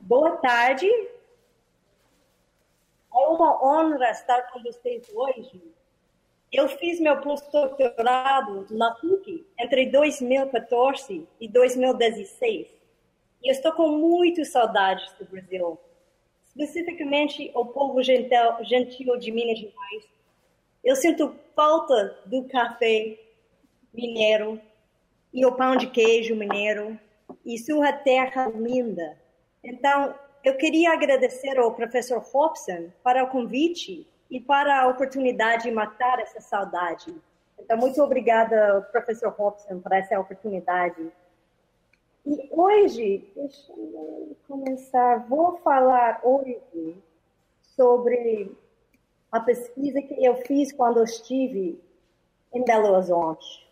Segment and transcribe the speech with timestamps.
[0.00, 0.88] Boa tarde.
[3.12, 5.62] É uma honra estar com vocês hoje.
[6.50, 12.66] Eu fiz meu pós-doutorado na PUC entre 2014 e 2016.
[13.42, 15.78] E eu estou com muito saudades do Brasil,
[16.46, 20.08] especificamente o povo gentil, gentil de Minas Gerais.
[20.82, 23.18] Eu sinto falta do café
[23.92, 24.58] mineiro
[25.32, 26.98] e o pão de queijo mineiro
[27.44, 29.19] e sua terra linda.
[29.62, 35.70] Então, eu queria agradecer ao professor Hobson para o convite e para a oportunidade de
[35.70, 37.14] matar essa saudade.
[37.58, 41.12] Então, muito obrigada, professor Hobson, por essa oportunidade.
[42.24, 46.96] E hoje, deixa eu começar, vou falar hoje
[47.76, 48.56] sobre
[49.30, 51.78] a pesquisa que eu fiz quando estive
[52.52, 53.68] em Belo Horizonte.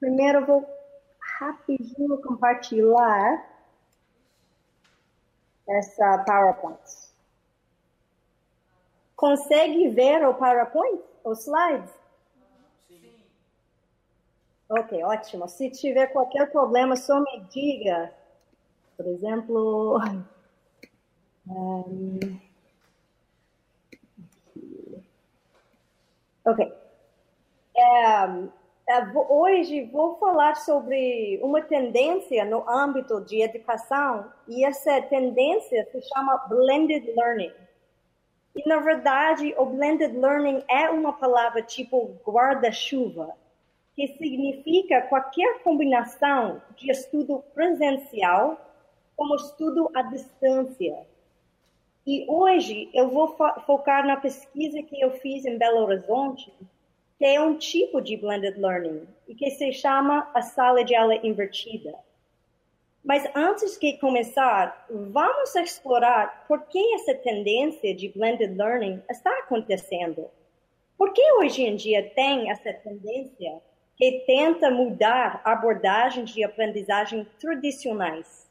[0.00, 0.66] Primeiro, vou
[1.38, 3.51] rapidinho compartilhar
[5.78, 6.80] essa PowerPoint.
[9.16, 11.90] Consegue ver o PowerPoint, os slides?
[12.88, 13.22] Sim.
[14.68, 15.48] Ok, ótimo.
[15.48, 18.12] Se tiver qualquer problema, só me diga.
[18.96, 19.98] Por exemplo,
[21.46, 22.40] um,
[26.44, 26.66] ok.
[26.66, 26.72] Um,
[27.76, 28.48] é,
[29.28, 36.36] hoje vou falar sobre uma tendência no âmbito de educação e essa tendência se chama
[36.48, 37.52] blended learning.
[38.54, 43.34] E na verdade, o blended learning é uma palavra tipo guarda-chuva,
[43.94, 48.58] que significa qualquer combinação de estudo presencial
[49.16, 51.06] com estudo à distância.
[52.06, 56.52] E hoje eu vou fo focar na pesquisa que eu fiz em Belo Horizonte
[57.24, 61.94] é um tipo de blended learning e que se chama a sala de aula invertida.
[63.04, 70.30] Mas antes de começar, vamos explorar por que essa tendência de blended learning está acontecendo.
[70.96, 73.60] Por que hoje em dia tem essa tendência
[73.96, 78.48] que tenta mudar abordagens de aprendizagem tradicionais?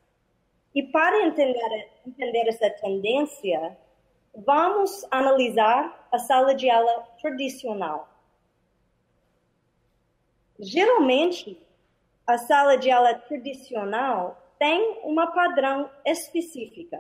[0.76, 3.78] E para entender, entender essa tendência,
[4.36, 8.11] vamos analisar a sala de aula tradicional.
[10.62, 11.60] Geralmente,
[12.28, 17.00] a sala de aula tradicional tem uma padrão específica.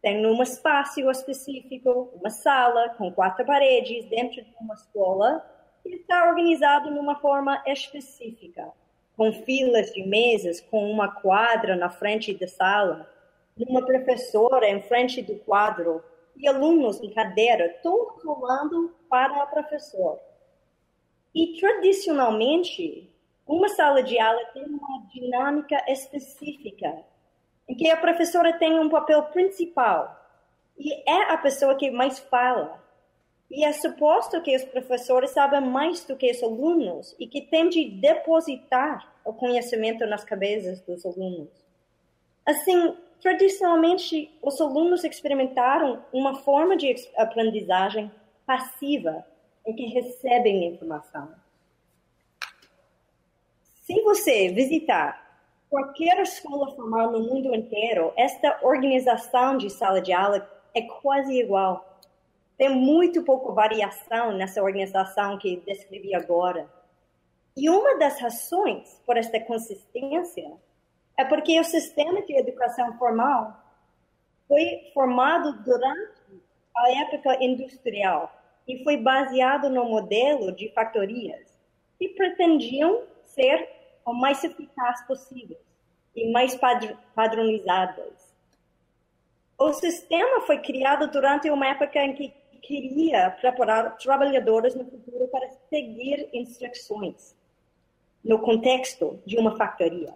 [0.00, 5.44] Tem um espaço específico, uma sala com quatro paredes dentro de uma escola
[5.82, 8.70] que está organizado de uma forma específica,
[9.16, 13.10] com filas de mesas, com uma quadra na frente da sala,
[13.58, 16.04] uma professora em frente do quadro
[16.36, 20.20] e alunos em cadeira, todos rolando para o professor.
[21.34, 23.10] E tradicionalmente,
[23.46, 27.04] uma sala de aula tem uma dinâmica específica,
[27.68, 30.20] em que a professora tem um papel principal
[30.78, 32.82] e é a pessoa que mais fala.
[33.50, 37.68] E é suposto que os professores saibam mais do que os alunos e que têm
[37.68, 41.50] de depositar o conhecimento nas cabeças dos alunos.
[42.46, 48.10] Assim, tradicionalmente, os alunos experimentaram uma forma de aprendizagem
[48.46, 49.24] passiva
[49.66, 51.32] em que recebem informação.
[53.82, 55.22] Se você visitar
[55.68, 61.98] qualquer escola formal no mundo inteiro, esta organização de sala de aula é quase igual.
[62.56, 66.68] Tem muito pouca variação nessa organização que descrevi agora.
[67.56, 70.52] E uma das razões por esta consistência
[71.18, 73.62] é porque o sistema de educação formal
[74.48, 76.42] foi formado durante
[76.76, 81.46] a época industrial e foi baseado no modelo de factorias
[81.98, 83.68] que pretendiam ser
[84.04, 85.60] o mais eficazes possíveis
[86.14, 86.58] e mais
[87.14, 88.32] padronizadas.
[89.58, 95.48] O sistema foi criado durante uma época em que queria preparar trabalhadores no futuro para
[95.68, 97.36] seguir instruções
[98.24, 100.14] no contexto de uma factoria.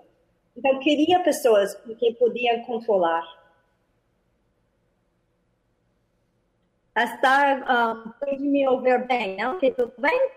[0.57, 3.23] Então, queria pessoas que podiam controlar
[6.97, 9.57] Está, um, pode me ouvir bem, não?
[9.57, 10.31] Ok, tudo bem?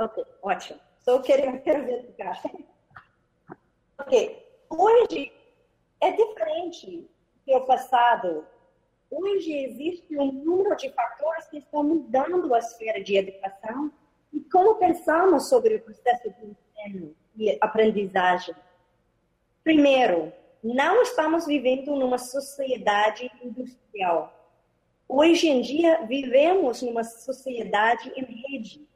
[0.00, 0.80] Ok, ótimo.
[0.98, 2.42] Só queria, verificar.
[3.98, 5.32] ok, hoje
[6.00, 7.08] é diferente
[7.46, 8.44] do passado.
[9.08, 13.92] Hoje existe um número de fatores que estão mudando a esfera de educação
[14.32, 18.56] e como pensamos sobre o processo de ensino e aprendizagem.
[19.62, 20.32] Primeiro,
[20.62, 24.32] não estamos vivendo numa sociedade industrial.
[25.08, 28.86] Hoje em dia, vivemos numa sociedade em rede.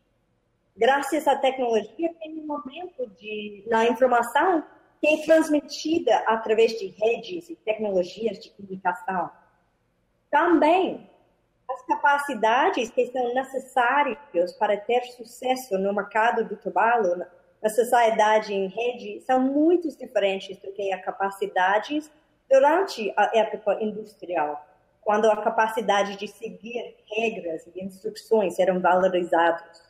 [0.77, 4.63] Graças à tecnologia, tem um momento de, na informação
[5.01, 9.31] que é transmitida através de redes e tecnologias de comunicação.
[10.31, 11.11] Também
[11.69, 17.27] as capacidades que são necessárias para ter sucesso no mercado do trabalho,
[17.63, 22.11] na sociedade em rede, são muito diferentes do que as capacidades
[22.51, 24.65] durante a época industrial,
[25.03, 29.83] quando a capacidade de seguir regras e instruções eram valorizados.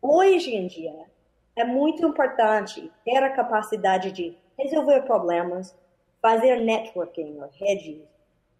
[0.00, 1.06] Hoje em dia,
[1.54, 5.74] é muito importante ter a capacidade de resolver problemas,
[6.20, 8.00] fazer networking ou redes,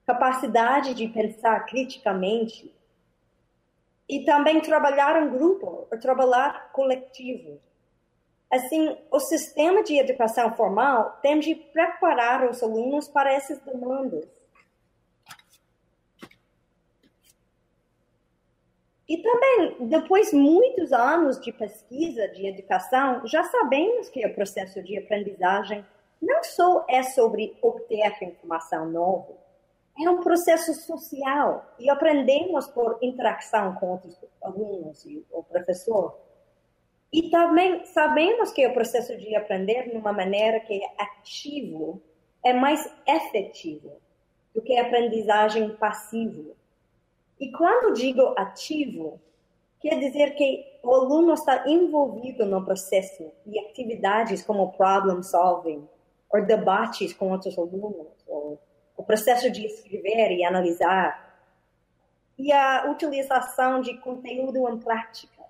[0.06, 2.74] capacidade de pensar criticamente
[4.08, 7.60] e também trabalhar em grupo ou trabalhar coletivo.
[8.52, 14.28] Assim, o sistema de educação formal tem de preparar os alunos para essas demandas.
[19.08, 24.82] E também, depois de muitos anos de pesquisa de educação, já sabemos que o processo
[24.82, 25.84] de aprendizagem
[26.20, 29.32] não só é sobre obter informação nova,
[29.98, 36.18] é um processo social e aprendemos por interação com outros alunos e o professor.
[37.12, 42.00] E também sabemos que o processo de aprender de uma maneira que é ativo
[42.42, 43.92] é mais efetivo
[44.54, 46.54] do que a aprendizagem passiva.
[47.38, 49.20] E quando digo ativo,
[49.80, 55.86] quer dizer que o aluno está envolvido no processo e atividades como problem solving,
[56.30, 58.58] ou debates com outros alunos, ou
[58.96, 61.30] o processo de escrever e analisar,
[62.38, 65.41] e a utilização de conteúdo em prática.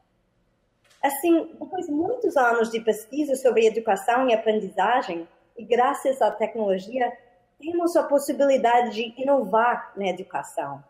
[1.02, 5.26] Assim, depois de muitos anos de pesquisa sobre educação e aprendizagem,
[5.56, 7.12] e graças à tecnologia,
[7.58, 10.82] temos a possibilidade de inovar na educação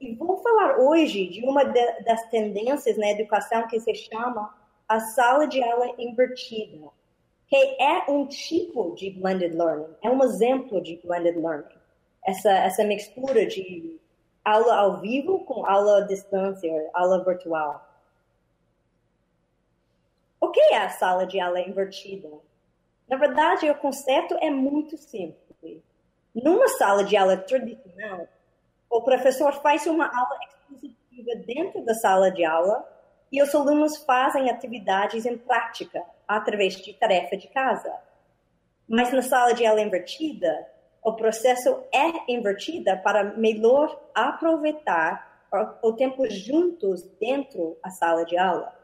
[0.00, 4.54] e vou falar hoje de uma de, das tendências na educação que se chama
[4.88, 6.88] a sala de aula invertida,
[7.48, 11.76] que é um tipo de blended learning, é um exemplo de blended learning.
[12.24, 13.98] Essa, essa mistura de
[14.44, 17.87] aula ao vivo com aula à distância, aula virtual.
[20.48, 22.26] O que é a sala de aula invertida?
[23.06, 25.82] Na verdade, o conceito é muito simples.
[26.34, 28.26] Numa sala de aula tradicional,
[28.88, 32.82] o professor faz uma aula expositiva dentro da sala de aula
[33.30, 37.94] e os alunos fazem atividades em prática através de tarefa de casa.
[38.88, 40.66] Mas na sala de aula invertida,
[41.02, 45.46] o processo é invertido para melhor aproveitar
[45.82, 48.77] o tempo juntos dentro da sala de aula.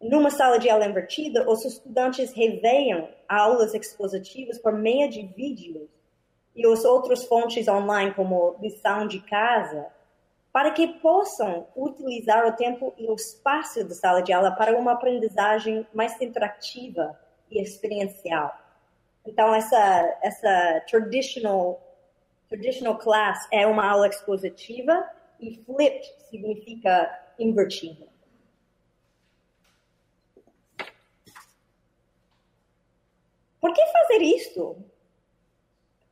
[0.00, 5.90] Numa sala de aula invertida, os estudantes reveiam aulas expositivas por meio de vídeos
[6.56, 9.86] e os outros fontes online, como lição de casa,
[10.50, 14.92] para que possam utilizar o tempo e o espaço da sala de aula para uma
[14.92, 17.18] aprendizagem mais interativa
[17.50, 18.52] e experiencial.
[19.26, 21.78] Então, essa, essa traditional,
[22.48, 25.08] traditional class é uma aula expositiva
[25.38, 27.08] e flipped significa
[27.38, 28.09] invertida.
[33.60, 34.76] Por que fazer isso?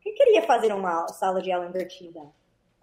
[0.08, 2.20] que queria fazer uma sala de aula invertida?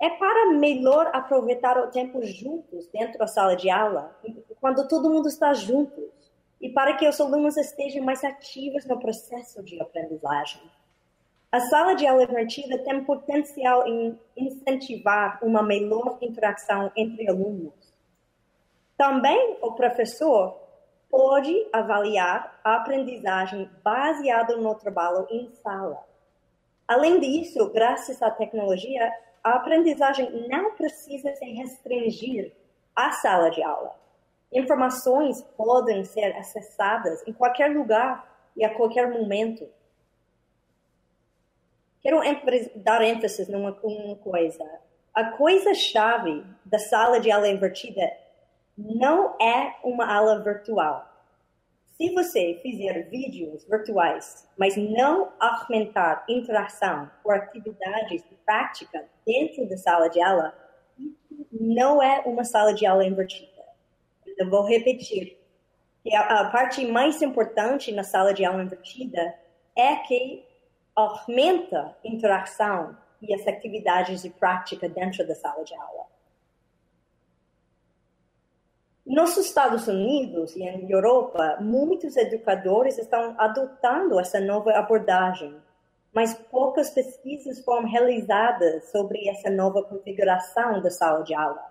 [0.02, 4.16] É para melhor aproveitar o tempo juntos dentro da sala de aula,
[4.60, 6.04] quando todo mundo está juntos,
[6.60, 10.62] e para que os alunos estejam mais ativos no processo de aprendizagem.
[11.52, 17.74] A sala de aula invertida tem potencial em incentivar uma melhor interação entre alunos.
[18.98, 20.60] Também o professor
[21.16, 26.04] pode avaliar a aprendizagem baseada no trabalho em sala
[26.86, 32.52] Além disso, graças à tecnologia, a aprendizagem não precisa se restringir
[32.94, 33.95] à sala de aula.
[34.52, 39.68] Informações podem ser acessadas em qualquer lugar e a qualquer momento.
[42.02, 42.19] Quero
[42.76, 44.64] dar ênfase numa coisa.
[45.14, 48.12] A coisa-chave da sala de aula invertida
[48.78, 51.16] não é uma aula virtual
[51.98, 59.78] se você fizer vídeos virtuais, mas não aumentar interação ou atividades de prática dentro da
[59.78, 60.54] sala de aula,
[61.52, 63.64] não é uma sala de aula invertida.
[64.38, 65.38] Eu vou repetir.
[66.14, 69.34] A, parte mais importante na sala de aula invertida
[69.76, 70.46] é que
[70.94, 76.05] aumenta interação e as atividades de prática dentro da sala de aula.
[79.06, 85.56] Nos Estados Unidos e em Europa, muitos educadores estão adotando essa nova abordagem,
[86.12, 91.64] mas poucas pesquisas foram realizadas sobre essa nova configuração da sala de aula,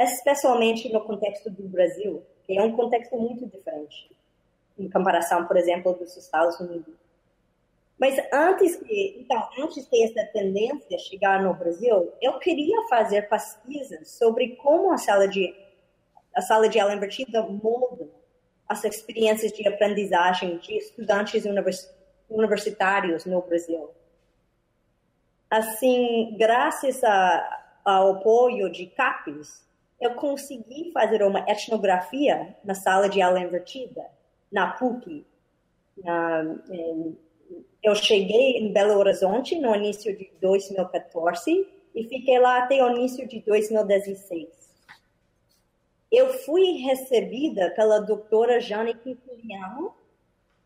[0.00, 4.10] especialmente no contexto do Brasil, que é um contexto muito diferente
[4.76, 6.94] em comparação, por exemplo, dos Estados Unidos.
[7.96, 14.10] Mas antes que, então, antes que essa tendência chegar no Brasil, eu queria fazer pesquisas
[14.10, 15.54] sobre como a sala de
[16.40, 18.08] a sala de aula invertida molda
[18.66, 21.92] as experiências de aprendizagem de estudantes univers,
[22.30, 23.90] universitários no Brasil.
[25.50, 29.68] Assim, graças a, ao apoio de CAPES,
[30.00, 34.06] eu consegui fazer uma etnografia na sala de aula invertida,
[34.50, 35.26] na PUC.
[37.82, 43.28] Eu cheguei em Belo Horizonte no início de 2014 e fiquei lá até o início
[43.28, 44.59] de 2016.
[46.10, 49.94] Eu fui recebida pela doutora Jane Quintiliano,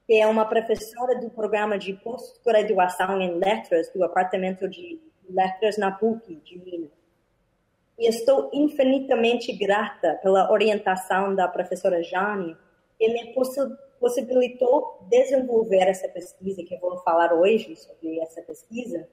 [0.06, 4.98] que é uma professora do programa de pós-graduação em letras do Departamento de
[5.28, 6.90] Letras na PUC de Minas.
[7.98, 12.56] E estou infinitamente grata pela orientação da professora Jane,
[12.98, 13.34] que me
[14.00, 19.06] possibilitou desenvolver essa pesquisa, que eu vou falar hoje sobre essa pesquisa.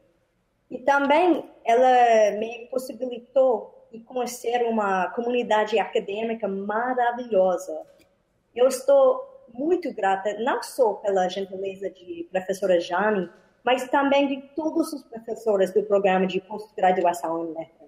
[0.70, 7.82] E também ela me possibilitou de conhecer uma comunidade acadêmica maravilhosa.
[8.56, 13.30] Eu estou muito grata, não só pela gentileza de professora Jane,
[13.64, 17.82] mas também de todos os professores do programa de pós-graduação em letras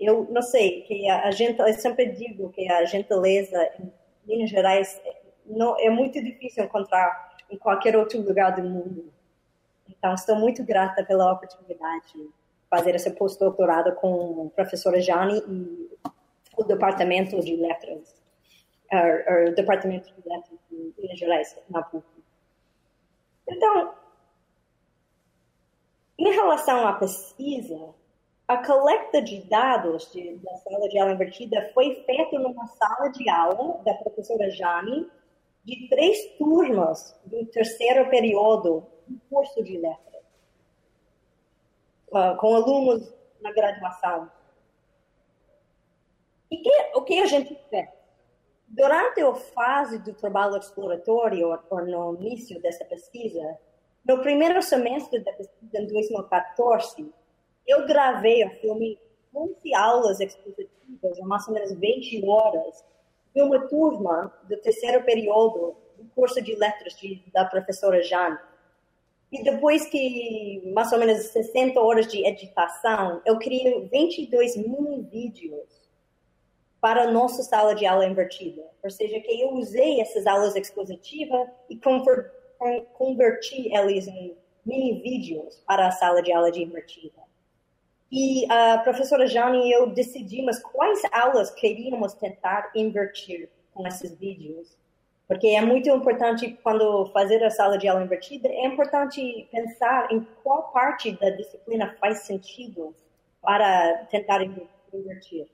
[0.00, 3.92] eu não sei, que a, gente, eu sempre digo que a gentileza em
[4.26, 5.00] Minas Gerais
[5.44, 9.12] não, é muito difícil encontrar em qualquer outro lugar do mundo.
[9.88, 12.28] Então, estou muito grata pela oportunidade de
[12.72, 15.90] fazer esse pós-doutorado com a professora Jane e
[16.56, 18.18] o Departamento de Letras,
[19.46, 22.06] o Departamento de Letras de Minas Gerais, na PUC.
[23.46, 23.92] Então,
[26.18, 27.94] em relação à pesquisa,
[28.48, 33.28] a coleta de dados de, da sala de aula invertida foi feita numa sala de
[33.28, 35.10] aula da professora Jane
[35.62, 40.11] de três turmas do terceiro período do curso de letras,
[42.12, 44.30] uh, com alunos na graduação.
[46.50, 47.88] E que, o que a gente fez?
[48.68, 53.58] Durante a fase do trabalho exploratório, ou no início dessa pesquisa,
[54.06, 57.12] no primeiro semestre da pesquisa, em 2014,
[57.66, 58.98] eu gravei o filme
[59.34, 62.84] 11 aulas expositivas, mais ou menos 20 horas,
[63.34, 68.38] de uma turma do terceiro período do curso de letras de, da professora Jane.
[69.32, 75.66] E depois que mais ou menos 60 horas de editação, eu criei 22 mini vídeos
[76.78, 78.62] para a nossa sala de aula invertida.
[78.82, 81.80] Ou seja, que eu usei essas aulas expositivas e
[82.92, 84.36] converti elas em
[84.66, 87.22] mini vídeos para a sala de aula de invertida.
[88.10, 94.76] E a professora Jane e eu decidimos quais aulas queríamos tentar invertir com esses vídeos.
[95.32, 100.26] Porque é muito importante, quando fazer a sala de aula invertida, é importante pensar em
[100.44, 102.94] qual parte da disciplina faz sentido
[103.40, 104.42] para tentar
[104.92, 105.48] invertir.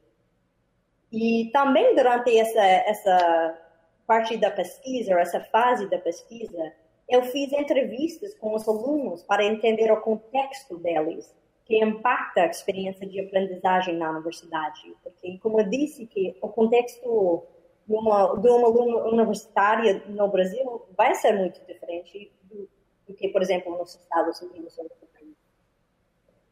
[1.12, 3.58] E também durante essa, essa
[4.04, 6.72] parte da pesquisa, essa fase da pesquisa,
[7.08, 11.32] eu fiz entrevistas com os alunos para entender o contexto deles
[11.64, 14.92] que impacta a experiência de aprendizagem na universidade.
[15.04, 17.46] Porque, como eu disse, que o contexto
[17.88, 22.68] de uma, de uma aluna universitária no Brasil vai ser muito diferente do,
[23.06, 24.78] do que, por exemplo, nos Estados Unidos.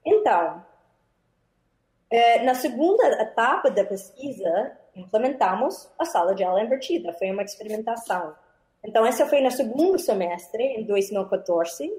[0.02, 0.64] Então,
[2.08, 7.12] é, na segunda etapa da pesquisa, implementamos a sala de aula invertida.
[7.12, 8.34] Foi uma experimentação.
[8.82, 11.92] Então, essa foi no segundo semestre, em 2014,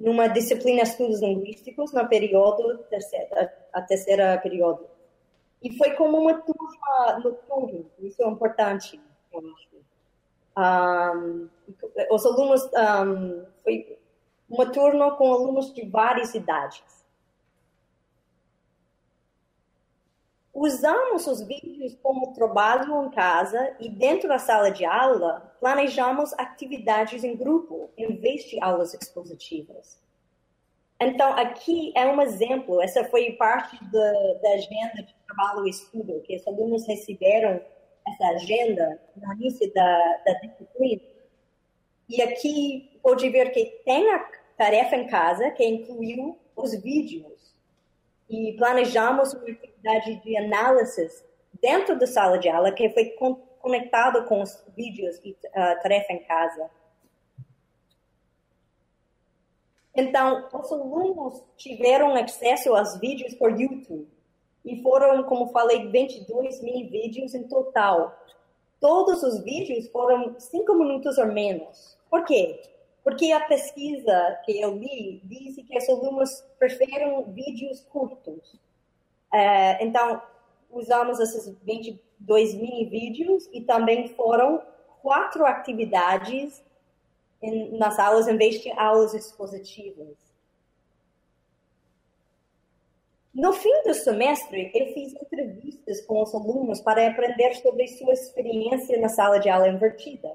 [0.00, 4.93] numa disciplina Estudos Linguísticos, no período, terceira, a terceira período.
[5.64, 9.00] E foi como uma turma noturna, isso é importante,
[9.32, 9.74] eu acho.
[10.56, 11.48] Um,
[12.10, 13.98] os alunos, um, foi
[14.46, 16.84] uma turma com alunos de várias idades.
[20.52, 27.24] Usamos os vídeos como trabalho em casa e dentro da sala de aula planejamos atividades
[27.24, 29.98] em grupo em vez de aulas expositivas.
[31.00, 36.22] Então, aqui é um exemplo, essa foi parte da, da agenda de trabalho e estudo,
[36.22, 37.60] que os alunos receberam
[38.06, 41.02] essa agenda no início da, da disciplina.
[42.08, 44.18] E aqui pode ver que tem a
[44.56, 47.54] tarefa em casa, que incluiu os vídeos
[48.28, 51.24] e planejamos uma atividade de análise
[51.60, 53.14] dentro da sala de aula que foi
[53.60, 56.70] conectado com os vídeos e uh, tarefa em casa.
[59.94, 64.08] Então, os alunos tiveram acesso aos vídeos por YouTube
[64.64, 68.18] e foram, como falei, 22 mil vídeos em total.
[68.80, 71.96] Todos os vídeos foram cinco minutos ou menos.
[72.10, 72.60] Por quê?
[73.04, 78.58] Porque a pesquisa que eu li diz que os alunos preferem vídeos curtos.
[79.32, 80.20] É, então,
[80.70, 84.62] usamos esses 22 mini vídeos e também foram
[85.02, 86.64] quatro atividades
[87.44, 90.16] em, nas aulas em vez de aulas expositivas.
[93.34, 99.00] No fim do semestre, eu fiz entrevistas com os alunos para aprender sobre sua experiência
[99.00, 100.30] na sala de aula invertida.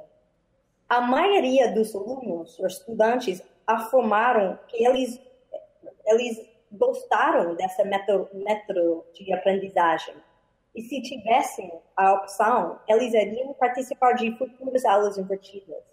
[0.89, 5.17] A maioria dos alunos, os estudantes, afirmaram que eles,
[6.05, 10.15] eles gostaram dessa método, de aprendizagem.
[10.75, 15.88] E se tivessem a opção, eles iriam participar de futuras aulas invertidas.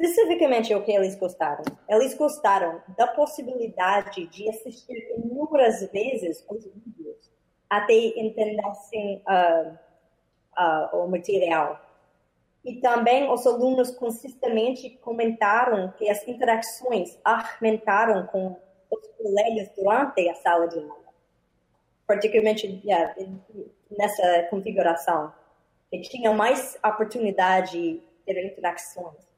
[0.00, 1.62] Especificamente o que eles gostaram?
[1.86, 7.30] Eles gostaram da possibilidade de assistir inúmeras vezes os vídeos
[7.68, 9.78] até entenderem uh,
[10.58, 11.78] uh, o material.
[12.64, 18.56] E também os alunos consistentemente comentaram que as interações aumentaram com
[18.90, 21.10] os colegas durante a sala de aula.
[22.06, 23.14] Particularmente yeah,
[23.90, 25.30] nessa configuração.
[25.92, 29.29] E tinham mais oportunidade de ter interações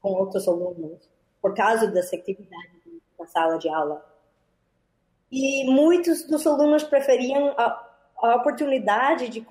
[0.00, 1.08] com outros alunos
[1.40, 2.80] por causa dessa atividade
[3.18, 4.04] na sala de aula.
[5.30, 7.88] E muitos dos alunos preferiam a,
[8.22, 9.46] a oportunidade de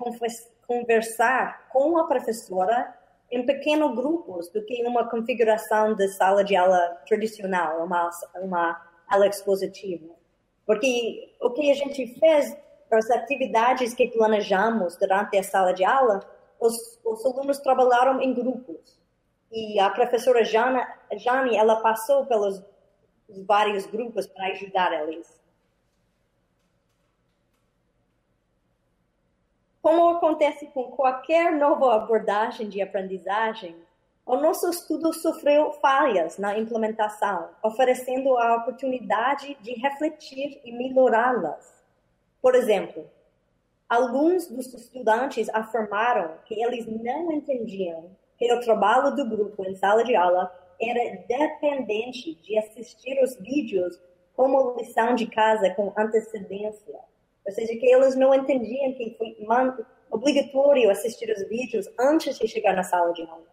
[0.66, 2.94] conversar com a professora
[3.30, 9.26] em pequenos grupos do que uma configuração de sala de aula tradicional, uma, uma aula
[9.28, 10.14] expositiva.
[10.66, 12.56] Porque o que a gente fez,
[12.90, 16.20] as atividades que planejamos durante a sala de aula,
[16.60, 18.99] os, os alunos trabalharam em grupos.
[19.50, 22.62] E a professora Jana, Jane, ela passou pelos
[23.44, 25.40] vários grupos para ajudar eles.
[29.82, 33.74] Como acontece com qualquer nova abordagem de aprendizagem,
[34.26, 41.82] o nosso estudo sofreu falhas na implementação, oferecendo a oportunidade de refletir e melhorá-las.
[42.40, 43.10] Por exemplo,
[43.88, 50.02] alguns dos estudantes afirmaram que eles não entendiam que o trabalho do grupo em sala
[50.02, 50.50] de aula
[50.80, 54.00] era dependente de assistir os vídeos
[54.34, 56.98] como lição de casa com antecedência.
[57.44, 59.36] Ou seja, que eles não entendiam que foi
[60.10, 63.44] obrigatório assistir os vídeos antes de chegar na sala de aula.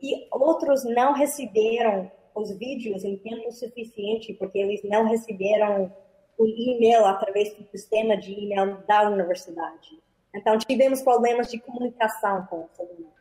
[0.00, 5.94] E outros não receberam os vídeos em tempo suficiente porque eles não receberam
[6.36, 10.02] o e-mail através do sistema de e-mail da universidade.
[10.34, 13.11] Então, tivemos problemas de comunicação com os alunos.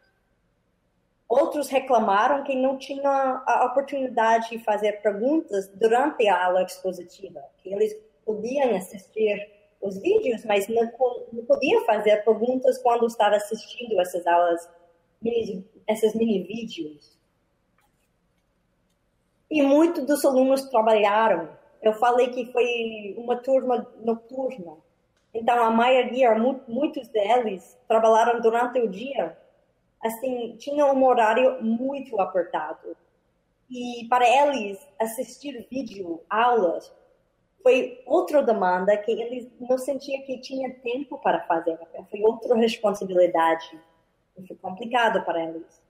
[1.31, 7.73] Outros reclamaram que não tinham a oportunidade de fazer perguntas durante a aula expositiva, que
[7.73, 10.91] eles podiam assistir os vídeos, mas não,
[11.31, 14.69] não podiam fazer perguntas quando estava assistindo essas aulas,
[15.21, 17.17] mini, esses mini vídeos.
[19.49, 21.47] E muitos dos alunos trabalharam.
[21.81, 24.75] Eu falei que foi uma turma noturna.
[25.33, 26.35] Então, a maioria,
[26.67, 29.39] muitos deles, trabalharam durante o dia
[30.03, 32.95] assim, tinha um horário muito apertado.
[33.69, 36.91] E para eles, assistir vídeo, aulas,
[37.63, 41.77] foi outra demanda que eles não sentiam que tinha tempo para fazer.
[42.09, 43.79] Foi outra responsabilidade.
[44.47, 45.81] Foi complicado para eles.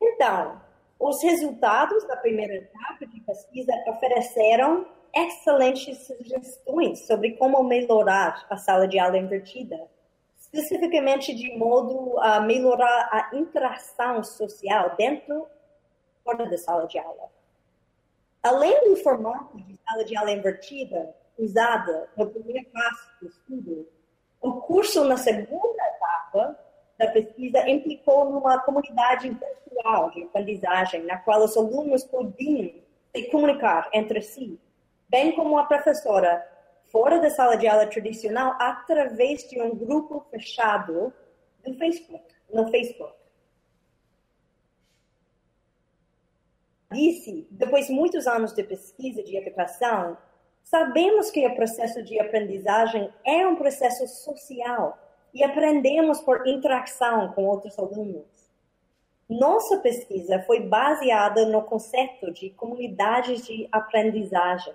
[0.00, 0.60] Então,
[0.98, 8.88] os resultados da primeira etapa de pesquisa ofereceram excelentes sugestões sobre como melhorar a sala
[8.88, 9.88] de aula invertida
[10.52, 17.30] especificamente de modo a melhorar a interação social dentro e fora da sala de aula.
[18.42, 23.88] Além do formato de sala de aula invertida usada no primeiro passo do estudo,
[24.40, 26.58] o curso na segunda etapa
[26.96, 32.72] da pesquisa implicou numa comunidade virtual de aprendizagem, na qual os alunos podiam
[33.14, 34.58] se comunicar entre si,
[35.08, 36.44] bem como a professora
[36.90, 41.12] fora da sala de aula tradicional através de um grupo fechado
[41.64, 43.14] do Facebook, no Facebook.
[46.90, 50.16] Disse, depois de muitos anos de pesquisa de educação,
[50.64, 54.98] sabemos que o processo de aprendizagem é um processo social
[55.34, 58.26] e aprendemos por interação com outros alunos.
[59.28, 64.72] Nossa pesquisa foi baseada no conceito de comunidades de aprendizagem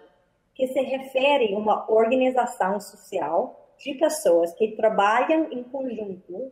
[0.54, 6.52] que se refere a uma organização social de pessoas que trabalham em conjunto,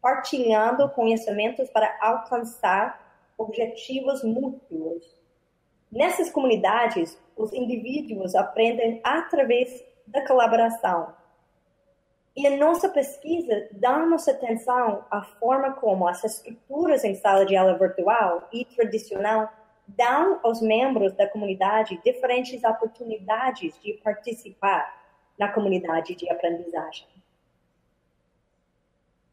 [0.00, 5.18] partilhando conhecimentos para alcançar objetivos mútuos.
[5.90, 11.14] Nessas comunidades, os indivíduos aprendem através da colaboração.
[12.36, 17.76] E em nossa pesquisa, damos atenção à forma como as estruturas em sala de aula
[17.76, 19.50] virtual e tradicional
[19.96, 25.00] dão aos membros da comunidade diferentes oportunidades de participar
[25.38, 27.08] na comunidade de aprendizagem.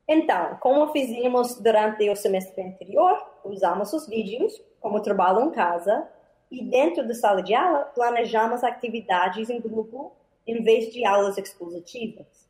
[0.07, 6.07] Então, como fizemos durante o semestre anterior, usamos os vídeos como trabalho em casa
[6.49, 10.13] e dentro da sala de aula planejamos atividades em grupo
[10.45, 12.47] em vez de aulas expositivas.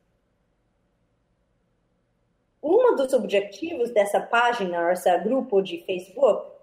[2.62, 6.57] Um dos objetivos dessa página, esse grupo de Facebook,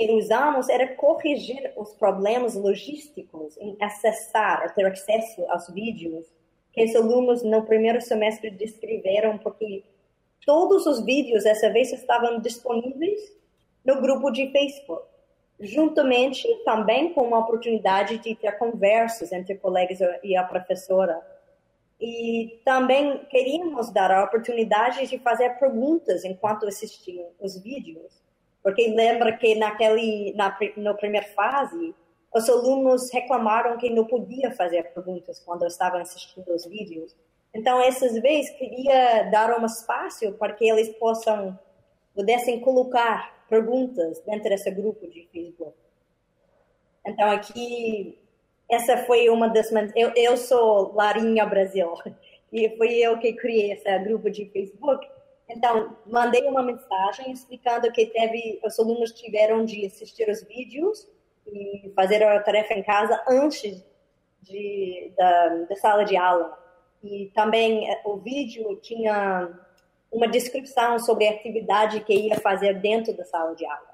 [0.00, 6.26] que usamos era corrigir os problemas logísticos em acessar, ter acesso aos vídeos
[6.72, 9.84] que os alunos no primeiro semestre descreveram, porque
[10.46, 13.20] todos os vídeos dessa vez estavam disponíveis
[13.84, 15.04] no grupo de Facebook,
[15.60, 21.20] juntamente também com uma oportunidade de ter conversas entre colegas e a professora.
[22.00, 28.19] E também queríamos dar a oportunidade de fazer perguntas enquanto assistiam os vídeos.
[28.62, 31.94] Porque lembra que naquele, na, na primeira fase,
[32.32, 37.16] os alunos reclamaram que não podia fazer perguntas quando estavam assistindo os vídeos.
[37.52, 41.58] Então, essas vezes, queria dar um espaço para que eles possam,
[42.14, 45.76] pudessem colocar perguntas dentro desse grupo de Facebook.
[47.04, 48.16] Então, aqui,
[48.70, 49.68] essa foi uma das...
[49.96, 51.92] Eu, eu sou Larinha Brasil,
[52.52, 55.04] e foi eu que criei esse grupo de Facebook.
[55.52, 61.08] Então, mandei uma mensagem explicando que teve, os alunos tiveram de assistir os vídeos
[61.44, 63.84] e fazer a tarefa em casa antes
[64.42, 66.56] de, da, da sala de aula.
[67.02, 69.50] E também eh, o vídeo tinha
[70.12, 73.90] uma descrição sobre a atividade que ia fazer dentro da sala de aula.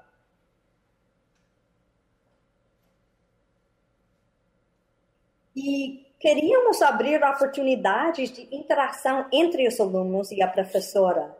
[5.55, 11.35] E queríamos abrir oportunidades de interação entre os alunos e a professora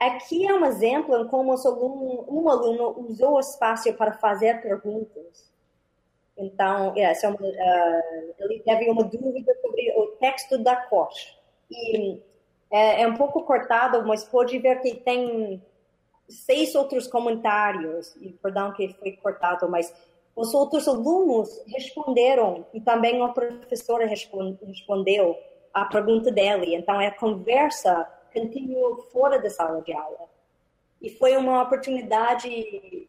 [0.00, 5.52] Aqui é um exemplo em como aluno, um aluno usou o espaço para fazer perguntas.
[6.38, 11.10] Então, essa é uma, uh, ele teve uma dúvida sobre o texto da cor.
[11.70, 12.18] E
[12.70, 15.62] é, é, um pouco cortado, mas pode ver que tem
[16.26, 18.16] seis outros comentários.
[18.16, 19.94] E perdão que foi cortado, mas
[20.34, 25.36] os outros alunos responderam e também a professora respondeu
[25.74, 26.74] a pergunta dele.
[26.74, 30.28] Então, é a conversa continuou fora da sala de aula.
[31.00, 33.08] E foi uma oportunidade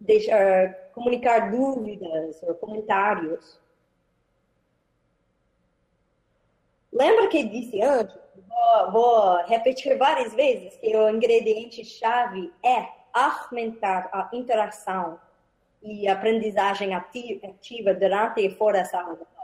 [0.00, 3.60] de uh, comunicar dúvidas ou comentários.
[6.92, 8.16] Lembra que disse antes,
[8.48, 15.18] vou, vou repetir várias vezes, que o ingrediente-chave é aumentar a interação
[15.82, 19.37] e aprendizagem ativa durante e fora da sala de aula.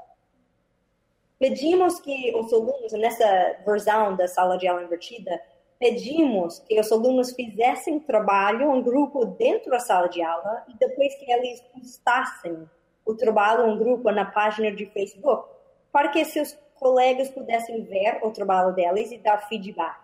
[1.44, 5.38] Pedimos que os alunos, nessa versão da sala de aula invertida,
[5.78, 11.14] pedimos que os alunos fizessem trabalho em grupo dentro da sala de aula e depois
[11.16, 12.66] que eles postassem
[13.04, 15.46] o trabalho em grupo na página de Facebook,
[15.92, 19.98] para que seus colegas pudessem ver o trabalho deles e dar feedback.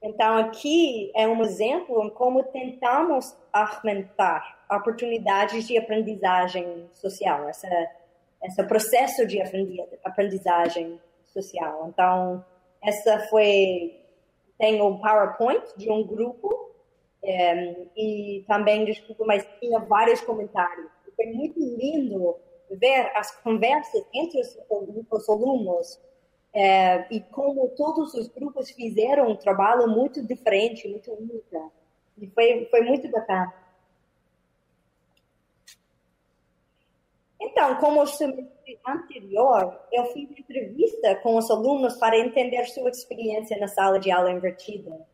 [0.00, 7.66] Então, aqui é um exemplo em como tentamos aumentar oportunidades de aprendizagem social, essa
[8.42, 9.40] esse processo de
[10.04, 11.88] aprendizagem social.
[11.88, 12.44] Então,
[12.82, 13.98] essa foi
[14.58, 16.70] tem o PowerPoint de um grupo
[17.22, 20.90] é, e também desculpa, mas tinha vários comentários.
[21.16, 22.36] Foi muito lindo
[22.70, 24.58] ver as conversas entre os,
[25.10, 26.00] os alunos
[26.54, 31.72] é, e como todos os grupos fizeram um trabalho muito diferente, muito único.
[32.18, 33.52] E foi, foi muito bacana.
[37.44, 43.58] Então, como o semestre anterior, eu fiz entrevista com os alunos para entender sua experiência
[43.58, 45.04] na sala de aula invertida.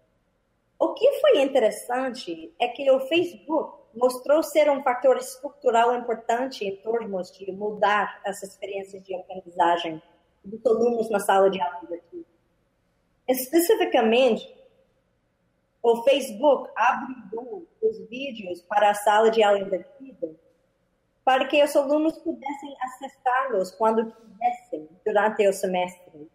[0.79, 6.77] O que foi interessante é que o Facebook mostrou ser um fator estrutural importante em
[6.77, 10.03] termos de mudar as experiências de aprendizagem
[10.45, 12.27] dos alunos na sala de aula invertida.
[13.27, 14.55] Especificamente,
[15.83, 20.37] o Facebook abriu os vídeos para a sala de aula invertida
[21.29, 26.27] para que os alunos pudessem acessá-los quando quisessem durante o semestre.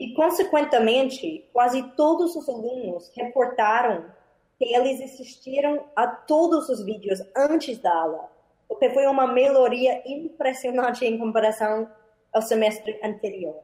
[0.00, 4.10] E, consequentemente, quase todos os alunos reportaram
[4.58, 8.32] que eles assistiram a todos os vídeos antes da aula,
[8.66, 11.86] o que foi uma melhoria impressionante em comparação
[12.32, 13.60] ao semestre anterior.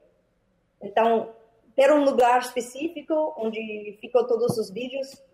[0.82, 1.30] Então,
[1.74, 5.24] ter um lugar específico onde ficou todos os vídeos,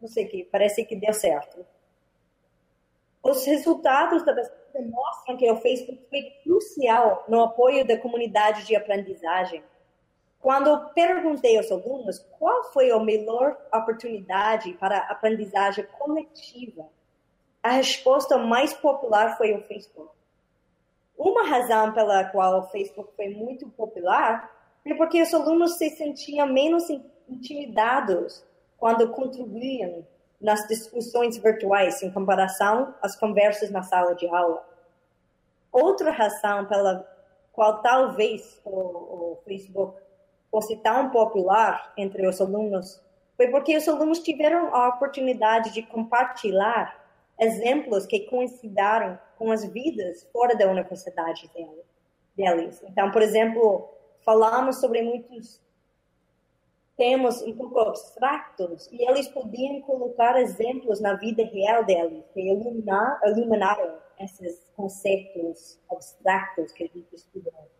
[0.00, 1.66] não sei que, parece que deu certo.
[3.20, 8.76] Os resultados da pesquisa mostram que o Facebook foi crucial no apoio da comunidade de
[8.76, 9.62] aprendizagem.
[10.40, 16.88] Quando perguntei aos alunos qual foi a melhor oportunidade para aprendizagem coletiva,
[17.62, 20.10] a resposta mais popular foi o Facebook.
[21.16, 24.50] Uma razão pela qual o Facebook foi muito popular
[24.84, 26.88] é porque os alunos se sentiam menos
[27.28, 28.44] intimidados
[28.78, 30.06] quando contribuíam
[30.40, 34.64] nas discussões virtuais em comparação às conversas na sala de aula.
[35.72, 37.06] Outra razão pela
[37.52, 40.00] qual talvez o, o Facebook
[40.50, 43.02] fosse tão popular entre os alunos
[43.36, 46.98] foi porque os alunos tiveram a oportunidade de compartilhar
[47.38, 51.48] exemplos que coincidiram com as vidas fora da universidade
[52.36, 52.82] deles.
[52.88, 53.88] Então, por exemplo,
[54.24, 55.60] falamos sobre muitos
[56.98, 63.20] temas um pouco abstratos e eles podiam colocar exemplos na vida real deles que iluminar,
[63.24, 67.70] iluminaram esses conceitos abstratos que a gente estudou.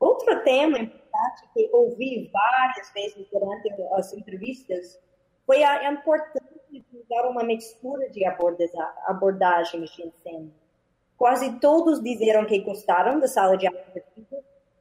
[0.00, 4.98] Outro tema importante que ouvi várias vezes durante as entrevistas
[5.46, 10.52] foi a importância de usar uma mistura de abordagens de ensino.
[11.18, 13.78] Quase todos disseram que gostaram da sala de aula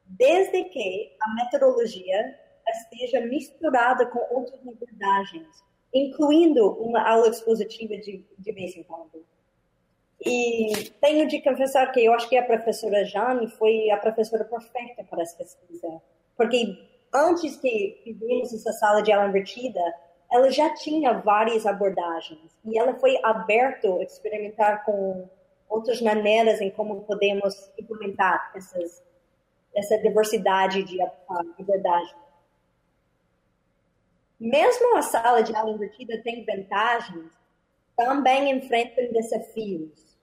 [0.06, 2.40] desde que a metodologia
[2.72, 9.26] esteja misturada com outras abordagens, incluindo uma aula expositiva de, de vez em quando.
[10.24, 15.04] E tenho de confessar que eu acho que a professora Jane foi a professora perfeita
[15.04, 16.02] para essa pesquisa,
[16.38, 16.78] porque
[17.14, 19.82] antes que vimos essa sala de aula invertida,
[20.32, 25.28] ela já tinha várias abordagens e ela foi aberta a experimentar com
[25.68, 29.04] outras maneiras em como podemos implementar essas,
[29.76, 31.00] essa diversidade de
[31.58, 32.16] abordagens.
[34.41, 37.32] Mesmo a sala de aula invertida tem vantagens,
[37.95, 40.17] também enfrenta desafios.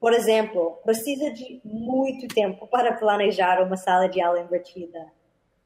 [0.00, 5.06] Por exemplo, precisa de muito tempo para planejar uma sala de aula invertida.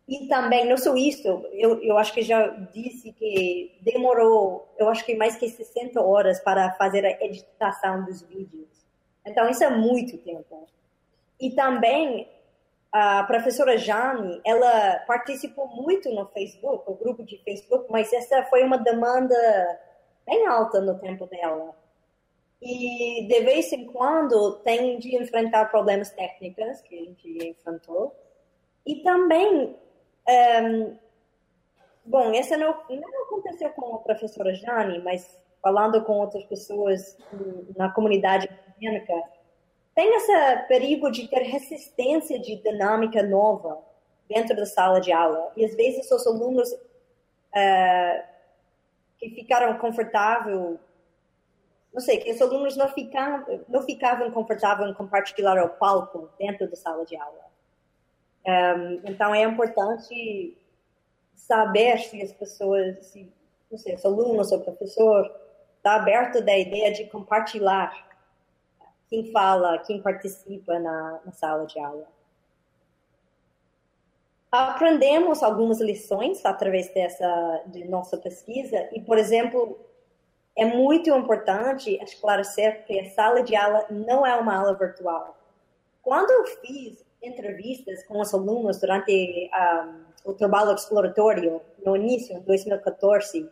[0.06, 5.02] E também, não só isso, eu, eu acho que já disse que demorou, eu acho
[5.06, 8.68] que mais que 60 horas para fazer a editação dos vídeos.
[9.24, 10.68] Então, isso é muito tempo.
[11.40, 12.28] E também,
[12.90, 18.64] a professora Jane, ela participou muito no Facebook, o grupo de Facebook, mas essa foi
[18.64, 19.34] uma demanda
[20.26, 21.76] bem alta no tempo dela.
[22.60, 28.14] E de vez em quando tem de enfrentar problemas técnicos que a gente enfrentou.
[28.84, 29.76] E também,
[30.62, 30.96] um,
[32.04, 37.16] bom, essa não, não aconteceu com a professora Jane, mas falando com outras pessoas
[37.76, 39.12] na comunidade acadêmica,
[39.98, 43.82] tem esse perigo de ter resistência de dinâmica nova
[44.28, 45.50] dentro da sala de aula.
[45.56, 48.22] E às vezes os alunos uh,
[49.18, 50.78] que ficaram confortáveis
[51.92, 56.70] não sei, que os alunos não ficavam, não ficavam confortáveis em compartilhar o palco dentro
[56.70, 57.46] da sala de aula.
[58.46, 60.56] Um, então é importante
[61.34, 63.28] saber se as pessoas, se,
[63.68, 65.28] não sei, os alunos o professor
[65.78, 68.07] está aberto da ideia de compartilhar
[69.08, 72.06] quem fala, quem participa na, na sala de aula.
[74.50, 79.78] Aprendemos algumas lições através dessa de nossa pesquisa e, por exemplo,
[80.56, 85.36] é muito importante esclarecer que a sala de aula não é uma aula virtual.
[86.02, 92.40] Quando eu fiz entrevistas com os alunos durante um, o trabalho exploratório, no início, em
[92.40, 93.48] 2014,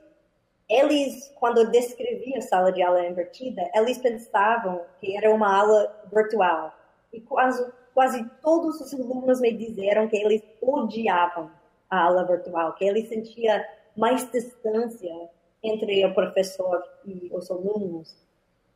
[0.69, 6.73] eles, quando descreviam a sala de aula invertida, eles pensavam que era uma aula virtual.
[7.13, 11.51] E quase, quase todos os alunos me disseram que eles odiavam
[11.89, 13.63] a aula virtual, que eles sentiam
[13.97, 15.15] mais distância
[15.63, 18.17] entre o professor e os alunos.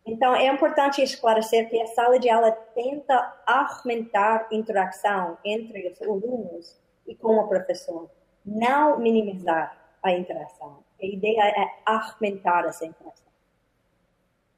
[0.07, 6.01] Então, é importante esclarecer que a sala de aula tenta aumentar a interação entre os
[6.01, 6.77] alunos
[7.07, 8.09] e com o professor,
[8.45, 10.79] não minimizar a interação.
[11.03, 13.31] A ideia é aumentar essa interação.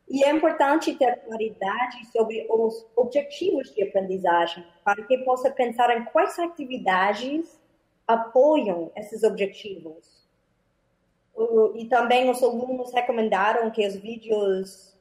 [0.09, 6.05] E é importante ter claridade sobre os objetivos de aprendizagem, para que possa pensar em
[6.05, 7.59] quais atividades
[8.07, 10.23] apoiam esses objetivos
[11.75, 14.93] e também os alunos recomendaram que os vídeos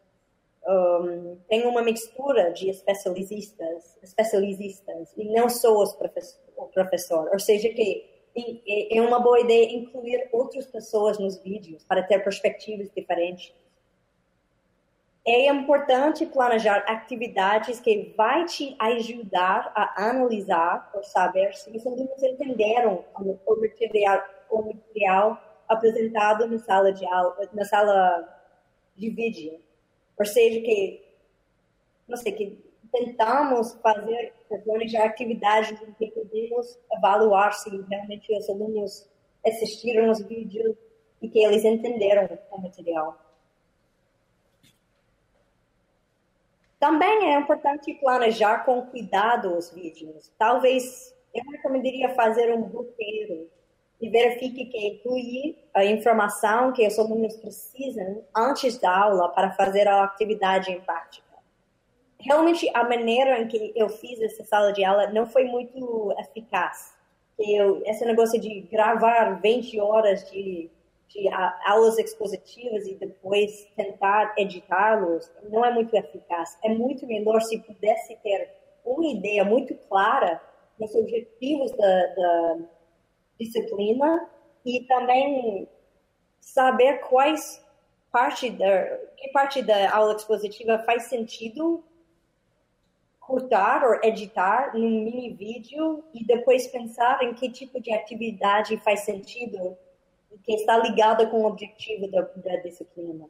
[0.66, 7.30] um, tenham uma mistura de especialistas, especialistas e não só os professor, o professor.
[7.34, 12.90] Ou seja, que é uma boa ideia incluir outras pessoas nos vídeos para ter perspectivas
[12.96, 13.54] diferentes.
[15.26, 22.24] É importante planejar atividades que vai te ajudar a analisar ou saber se os alunos
[22.24, 28.28] entenderam o material, o material apresentado na sala de aula, na sala
[28.96, 29.60] de vídeo.
[30.18, 31.04] Ou seja, que,
[32.08, 34.34] não sei, que tentamos fazer,
[34.66, 39.10] planejar atividades que podemos avaliar se realmente os alunos
[39.46, 40.76] assistiram os vídeos
[41.22, 43.20] e que eles entenderam o material.
[46.80, 50.32] Também é importante planejar com cuidado os vídeos.
[50.38, 53.48] Talvez eu recomendaria fazer um roteiro
[54.02, 59.88] e verifique que inclui a informação que os alunos precisam antes da aula para fazer
[59.88, 61.31] a atividade em prática.
[62.24, 66.94] Realmente, a maneira em que eu fiz essa sala de aula não foi muito eficaz.
[67.40, 70.70] Eu, esse negócio de gravar 20 horas de,
[71.08, 71.30] de
[71.66, 76.58] aulas expositivas e depois tentar editá-los não é muito eficaz.
[76.64, 78.50] É muito melhor se pudesse ter
[78.86, 80.40] uma ideia muito clara
[80.80, 82.58] dos objetivos da, da
[83.40, 84.30] disciplina
[84.64, 85.68] e também
[86.40, 87.64] saber quais
[88.12, 91.84] parte da que parte da aula expositiva faz sentido
[93.32, 99.02] cortar ou editar num mini vídeo e depois pensar em que tipo de atividade faz
[99.02, 99.78] sentido
[100.32, 103.26] e que está ligada com o objetivo da, da disciplina.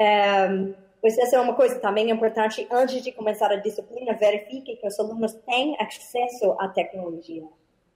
[0.00, 2.66] Um, Pois essa é uma coisa também importante.
[2.70, 7.46] Antes de começar a disciplina, verifique que os alunos têm acesso à tecnologia.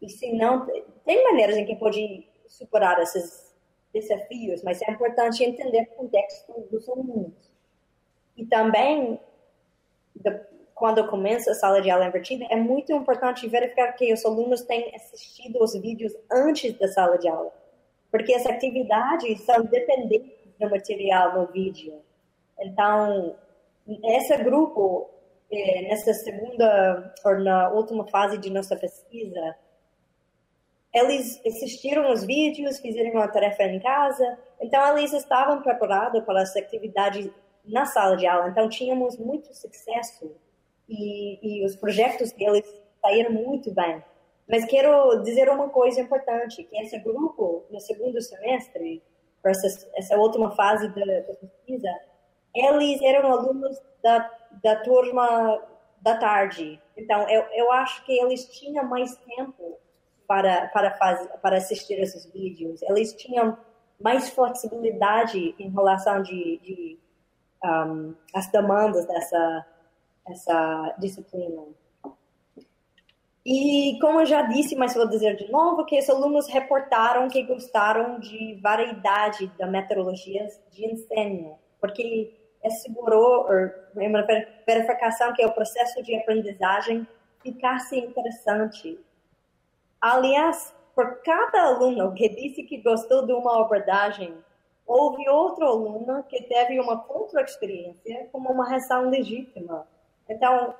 [0.00, 0.66] E se não,
[1.04, 3.52] tem maneiras em que pode superar esses
[3.92, 7.32] desafios, mas é importante entender o contexto dos alunos.
[8.36, 9.20] E também,
[10.74, 14.94] quando começa a sala de aula invertida, é muito importante verificar que os alunos têm
[14.94, 17.52] assistido os vídeos antes da sala de aula,
[18.10, 22.02] porque as atividades são dependentes do material no vídeo.
[22.58, 23.36] Então,
[24.04, 25.08] esse grupo,
[25.50, 29.56] é, nessa segunda ou na última fase de nossa pesquisa,
[30.92, 36.54] eles assistiram os vídeos, fizeram uma tarefa em casa, então eles estavam preparados para as
[36.54, 37.30] atividades
[37.64, 40.34] na sala de aula, então tínhamos muito sucesso
[40.88, 42.64] e, e os projetos deles
[43.00, 44.02] saíram muito bem.
[44.48, 49.02] Mas quero dizer uma coisa importante, que esse grupo, no segundo semestre,
[49.44, 51.88] essa, essa última fase da, da pesquisa,
[52.54, 54.30] eles eram alunos da,
[54.62, 55.62] da turma
[56.00, 56.80] da tarde.
[56.96, 59.78] Então, eu, eu acho que eles tinham mais tempo
[60.26, 62.82] para, para, fazer, para assistir esses vídeos.
[62.82, 63.56] Eles tinham
[64.00, 66.98] mais flexibilidade em relação de, de
[67.64, 69.66] um, as demandas dessa
[70.28, 71.62] essa disciplina.
[73.44, 77.42] E como eu já disse, mas vou dizer de novo, que os alunos reportaram que
[77.42, 82.32] gostaram de variedade da metodologias de ensino, porque
[82.64, 83.48] assegurou
[83.96, 84.24] uma
[84.64, 87.06] verificação que o processo de aprendizagem
[87.42, 88.96] ficasse interessante.
[90.00, 94.36] Aliás, por cada aluno que disse que gostou de uma abordagem,
[94.86, 99.86] houve outro aluno que teve uma contra-experiência como uma reação legítima.
[100.28, 100.74] Então,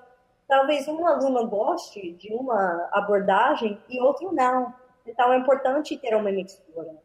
[0.49, 4.75] talvez um aluno goste de uma abordagem e outro não.
[5.07, 6.97] Então, é importante ter uma mistura.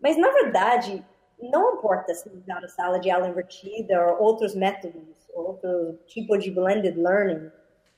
[0.00, 1.04] Mas, na verdade,
[1.40, 6.50] não importa se usar a sala de aula invertida ou outros métodos, outro tipo de
[6.50, 7.50] blended learning.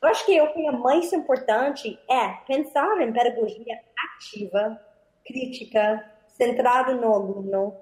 [0.03, 3.81] Eu acho que o que é mais importante é pensar em pedagogia
[4.17, 4.81] ativa,
[5.25, 6.05] crítica,
[6.37, 7.75] centrada no aluno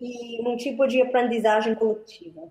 [0.00, 2.42] e um tipo de aprendizagem coletiva.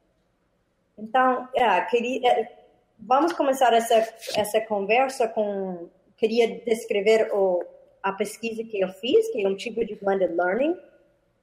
[0.98, 2.52] Então, é, queria, é,
[3.00, 3.96] vamos começar essa,
[4.36, 5.90] essa conversa com.
[6.18, 7.64] Queria descrever o,
[8.04, 10.78] a pesquisa que eu fiz, que é um tipo de blended learning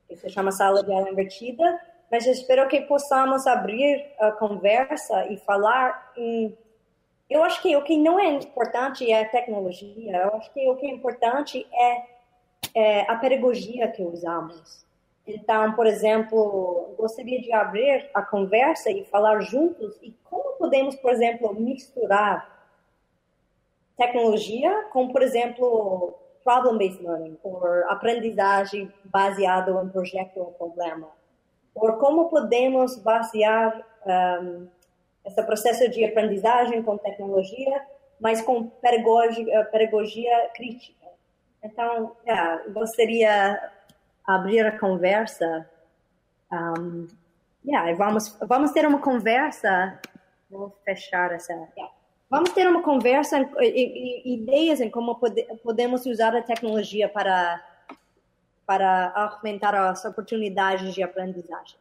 [0.08, 5.36] que se chama Sala de Aula Invertida, mas espero que possamos abrir a conversa e
[5.36, 6.56] falar em...
[7.28, 10.76] Eu acho que o que não é importante é a tecnologia, eu acho que o
[10.76, 12.02] que é importante é,
[12.74, 14.86] é a pedagogia que usamos.
[15.26, 21.12] Então, por exemplo, gostaria de abrir a conversa e falar juntos e como podemos, por
[21.12, 22.58] exemplo, misturar
[23.96, 31.08] tecnologia com, por exemplo, problem-based learning, ou aprendizagem baseada em projeto ou problema,
[31.74, 34.66] ou como podemos basear um,
[35.26, 37.82] esse processo de aprendizagem com tecnologia,
[38.18, 41.07] mas com pedagogia, pedagogia crítica.
[41.62, 43.60] Então, yeah, gostaria
[44.24, 45.68] abrir a conversa.
[46.52, 47.06] Um,
[47.66, 50.00] yeah, vamos, vamos ter uma conversa.
[50.50, 51.52] Vou fechar essa.
[51.52, 51.92] Yeah.
[52.30, 57.64] Vamos ter uma conversa, ideias em como pode, podemos usar a tecnologia para,
[58.66, 61.78] para aumentar as oportunidades de aprendizagem.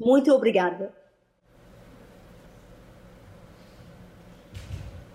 [0.00, 0.90] Muito obrigada.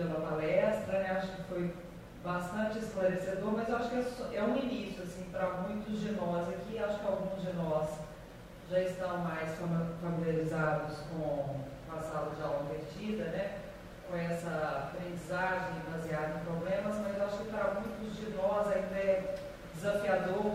[0.00, 1.10] pela palestra, né?
[1.18, 1.74] acho que foi
[2.24, 6.78] bastante esclarecedor, mas acho que é, é um início, assim, para muitos de nós aqui,
[6.78, 7.88] acho que alguns de nós
[8.70, 9.50] já estão mais
[10.00, 11.60] familiarizados com
[11.94, 13.58] a sala de aula invertida, né?
[14.08, 19.34] com essa aprendizagem baseada em problemas, mas acho que para muitos de nós ainda é
[19.74, 20.54] desafiador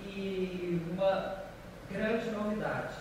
[0.00, 1.36] e uma
[1.90, 2.94] grande novidade.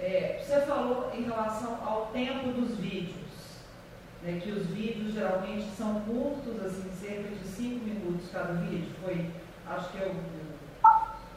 [0.00, 3.13] É, você falou em relação ao tempo dos vídeos,
[4.24, 8.88] né, que os vídeos geralmente são curtos, assim, cerca de 5 minutos cada vídeo.
[9.02, 9.26] Foi,
[9.68, 10.14] acho que eu,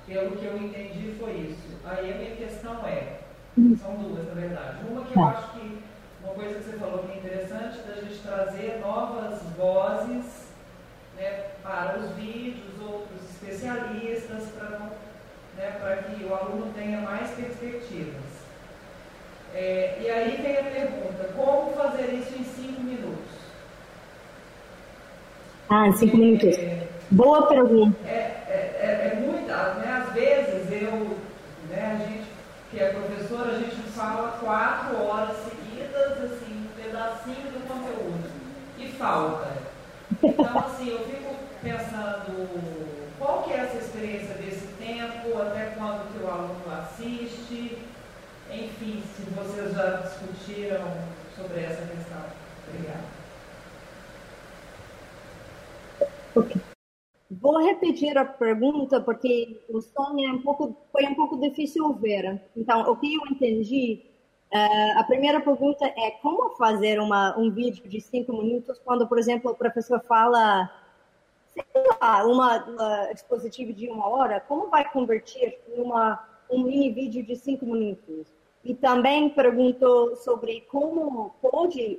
[0.07, 1.77] pelo que eu entendi, foi isso.
[1.83, 3.19] Aí a minha questão é,
[3.79, 4.77] são duas na verdade.
[4.89, 5.29] Uma que eu tá.
[5.29, 5.79] acho que
[6.23, 10.47] uma coisa que você falou que é interessante da gente trazer novas vozes
[11.17, 14.91] né, para os vídeos, outros especialistas, para
[15.57, 18.26] né, que o aluno tenha mais perspectivas.
[19.59, 23.25] É, e aí vem a pergunta, como fazer isso em cinco minutos?
[25.67, 26.55] Ah, em cinco minutos.
[26.59, 27.97] É, Boa pergunta.
[28.05, 31.17] É, é, é, é muito, né, às vezes eu,
[31.71, 32.27] né, a gente
[32.69, 38.29] que é professora, a gente fala quatro horas seguidas, assim, um pedacinho do conteúdo.
[38.77, 39.47] E falta.
[40.21, 46.23] Então, assim, eu fico pensando qual que é essa experiência desse tempo, até quando que
[46.23, 47.77] o aluno assiste,
[48.65, 50.85] enfim, se vocês já discutiram
[51.35, 52.23] sobre essa questão.
[52.67, 53.17] Obrigada.
[57.29, 62.41] Vou repetir a pergunta porque o som é um pouco, foi um pouco difícil ver.
[62.55, 64.01] Então, o que eu entendi,
[64.53, 69.19] uh, a primeira pergunta é como fazer uma, um vídeo de cinco minutos quando, por
[69.19, 70.71] exemplo, o professor fala,
[71.47, 71.63] sei
[72.01, 77.35] lá, uma, uma dispositivo de uma hora, como vai converter numa um mini vídeo de
[77.35, 78.36] cinco minutos?
[78.67, 81.97] E também perguntou sobre como pode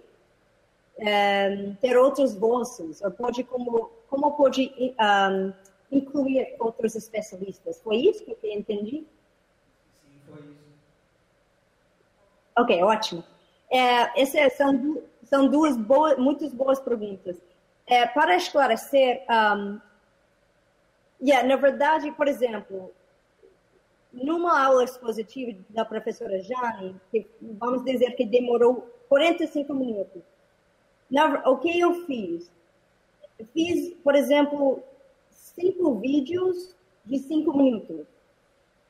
[0.98, 5.52] um, ter outros vozes, ou pode como, como pode um,
[5.90, 7.80] incluir outros especialistas.
[7.80, 9.06] Foi isso que eu entendi?
[10.02, 10.68] Sim, foi isso.
[12.54, 13.24] Ok, ótimo.
[13.70, 17.38] É, essas são, são duas boas, muitas boas perguntas.
[17.86, 19.80] É, para esclarecer, um,
[21.22, 22.92] yeah, na verdade, por exemplo,
[24.12, 30.22] numa aula expositiva da professora Jane, que vamos dizer que demorou 45 minutos,
[31.10, 32.50] na, o que eu fiz?
[33.52, 34.82] Fiz, por exemplo,
[35.30, 38.06] cinco vídeos de cinco minutos.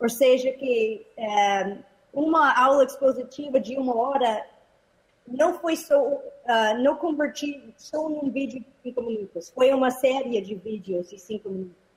[0.01, 1.79] Ou seja, que é,
[2.13, 4.47] uma aula expositiva de uma hora
[5.27, 6.23] não foi só, uh,
[6.83, 9.51] não converti só num vídeo de cinco minutos.
[9.51, 11.88] Foi uma série de vídeos de cinco minutos.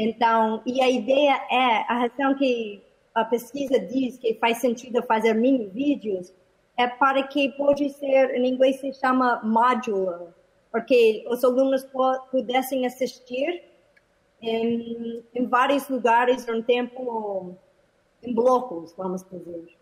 [0.00, 2.80] Então, e a ideia é, a razão que
[3.12, 6.32] a pesquisa diz que faz sentido fazer mini vídeos
[6.76, 10.32] é para que pode ser, em inglês se chama modular,
[10.70, 11.84] porque os alunos
[12.30, 13.64] pudessem assistir
[14.40, 17.56] em, em vários lugares em tempo,
[18.22, 19.76] em blocos, vamos dizer.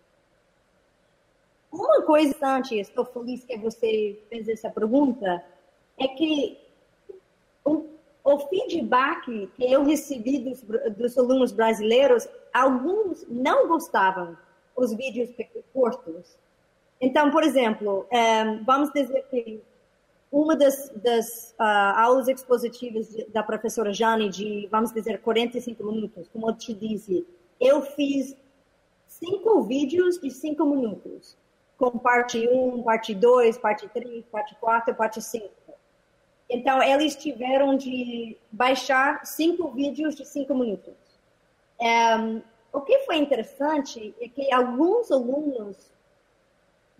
[1.71, 5.45] Uma coisa antes, estou feliz que você fez essa pergunta,
[5.99, 6.59] é que
[8.27, 10.61] o feedback que eu recebi dos,
[10.97, 14.37] dos alunos brasileiros, alguns não gostavam
[14.74, 15.31] os vídeos
[15.72, 16.37] curtos.
[17.01, 19.62] Então, por exemplo, um, vamos dizer que
[20.33, 26.51] uma das, das uh, aulas expositivas da professora Jane de, vamos dizer, 45 minutos, como
[26.51, 27.24] eu te disse,
[27.61, 28.37] eu fiz
[29.07, 31.37] cinco vídeos de cinco minutos,
[31.79, 35.49] com parte 1, parte 2, parte 3, parte 4 parte 5.
[36.49, 40.95] Então, eles tiveram de baixar cinco vídeos de cinco minutos.
[41.81, 42.41] Um,
[42.73, 45.77] o que foi interessante é que alguns alunos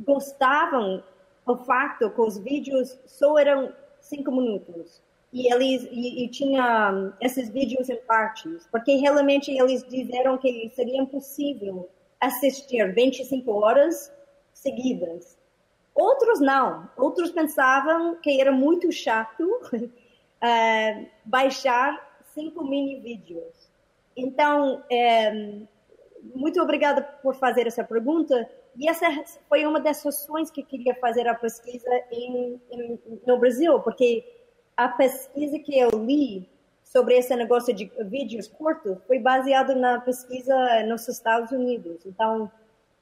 [0.01, 1.03] gostavam
[1.47, 5.01] do fato que os vídeos só eram cinco minutos
[5.33, 10.71] e eles e, e tinha um, esses vídeos em partes, porque realmente eles disseram que
[10.75, 11.89] seria impossível
[12.21, 14.13] assistir 25 horas
[14.53, 15.36] seguidas.
[15.97, 23.71] Outros não, outros pensavam que era muito chato uh, baixar cinco mini vídeos.
[24.15, 24.85] Então,
[25.35, 25.67] um,
[26.35, 28.49] muito obrigada por fazer essa pergunta.
[28.77, 29.07] E essa
[29.49, 34.23] foi uma das ações que queria fazer a pesquisa em, em, no Brasil, porque
[34.77, 36.47] a pesquisa que eu li
[36.85, 40.55] sobre esse negócio de vídeos curtos foi baseada na pesquisa
[40.87, 42.05] nos Estados Unidos.
[42.05, 42.51] Então,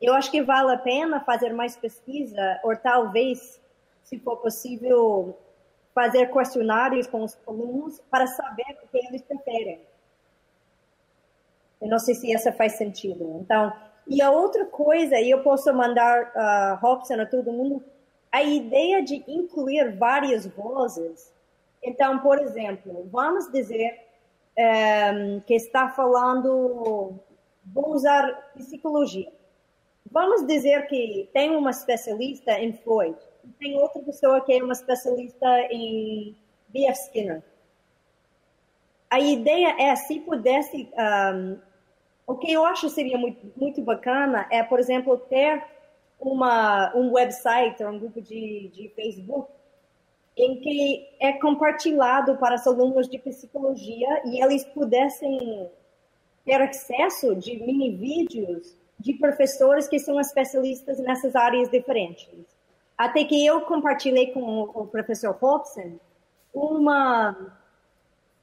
[0.00, 3.60] eu acho que vale a pena fazer mais pesquisa, ou talvez,
[4.02, 5.38] se for possível,
[5.94, 9.80] fazer questionários com os alunos para saber o que eles preferem.
[11.80, 13.38] Eu não sei se essa faz sentido.
[13.40, 13.72] Então,
[14.06, 17.82] e a outra coisa, e eu posso mandar uh, Robson a todo mundo,
[18.30, 21.32] a ideia de incluir várias vozes.
[21.82, 24.00] Então, por exemplo, vamos dizer
[24.56, 27.14] um, ehm, que está falando,
[27.64, 29.30] vou usar psicologia.
[30.14, 33.18] Vamos dizer que tem uma especialista em Freud,
[33.58, 36.36] tem outra pessoa que é uma especialista em
[36.68, 37.00] B.F.
[37.06, 37.42] Skinner.
[39.10, 40.88] A ideia é, se pudesse
[41.34, 41.58] um,
[42.28, 45.64] o que eu acho seria muito, muito bacana é, por exemplo, ter
[46.20, 49.50] uma, um website ou um grupo de, de Facebook
[50.36, 55.68] em que é compartilhado para os alunos de psicologia e eles pudessem
[56.44, 62.46] ter acesso de mini vídeos de professores que são especialistas nessas áreas diferentes.
[62.96, 65.98] Até que eu compartilhei com o professor Hobson
[66.54, 67.52] uma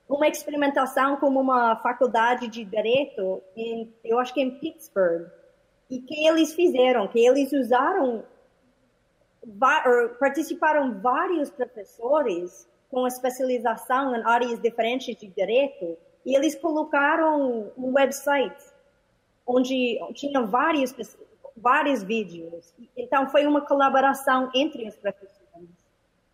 [0.07, 5.25] uma experimentação com uma faculdade de direito, em, eu acho que em Pittsburgh,
[5.89, 8.21] e que eles fizeram, que eles usaram,
[10.19, 18.61] participaram vários professores com especialização em áreas diferentes de direito, e eles colocaram um website
[19.55, 20.93] onde tinha vários
[21.55, 22.73] vários vídeos.
[22.95, 25.69] Então foi uma colaboração entre os professores.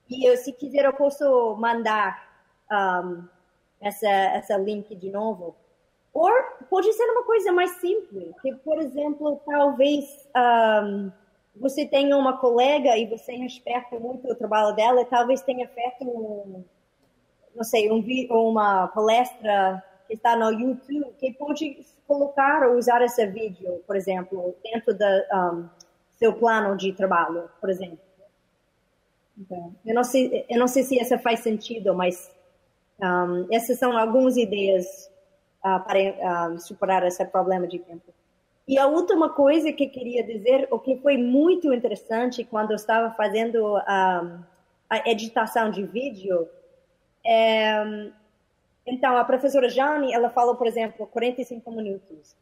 [0.09, 2.27] E eu, se quiser eu posso mandar
[2.71, 3.23] um,
[3.81, 5.55] essa, essa link de novo.
[6.13, 6.31] Ou
[6.69, 11.11] pode ser uma coisa mais simples, que, por exemplo, talvez um,
[11.55, 16.05] você tenha uma colega e você respeita muito o trabalho dela, e talvez tenha feito,
[16.05, 16.63] um,
[17.55, 23.25] não sei, um, uma palestra que está no YouTube, que pode colocar ou usar esse
[23.27, 25.69] vídeo, por exemplo, dentro do um,
[26.17, 27.99] seu plano de trabalho, por exemplo.
[29.37, 32.31] Então, eu não sei, eu não sei se essa faz sentido, mas
[32.99, 35.11] um, essas são algumas ideias
[35.63, 38.13] uh, para uh, superar esse problema de tempo.
[38.67, 43.13] E a última coisa que queria dizer, o que foi muito interessante quando eu estava
[43.13, 44.43] fazendo um,
[44.89, 46.49] a editação de vídeo,
[47.25, 48.11] é,
[48.87, 52.35] então a professora Jane, ela falou, por exemplo, 45 minutos.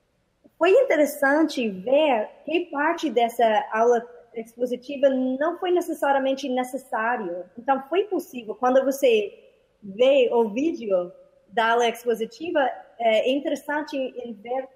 [0.58, 7.43] Foi interessante ver que parte dessa aula expositiva não foi necessariamente necessário.
[7.58, 9.34] Então foi possível quando você
[9.82, 11.12] ver o vídeo
[11.50, 12.70] da aula expositiva,
[13.00, 13.98] é interessante
[14.41, 14.68] ver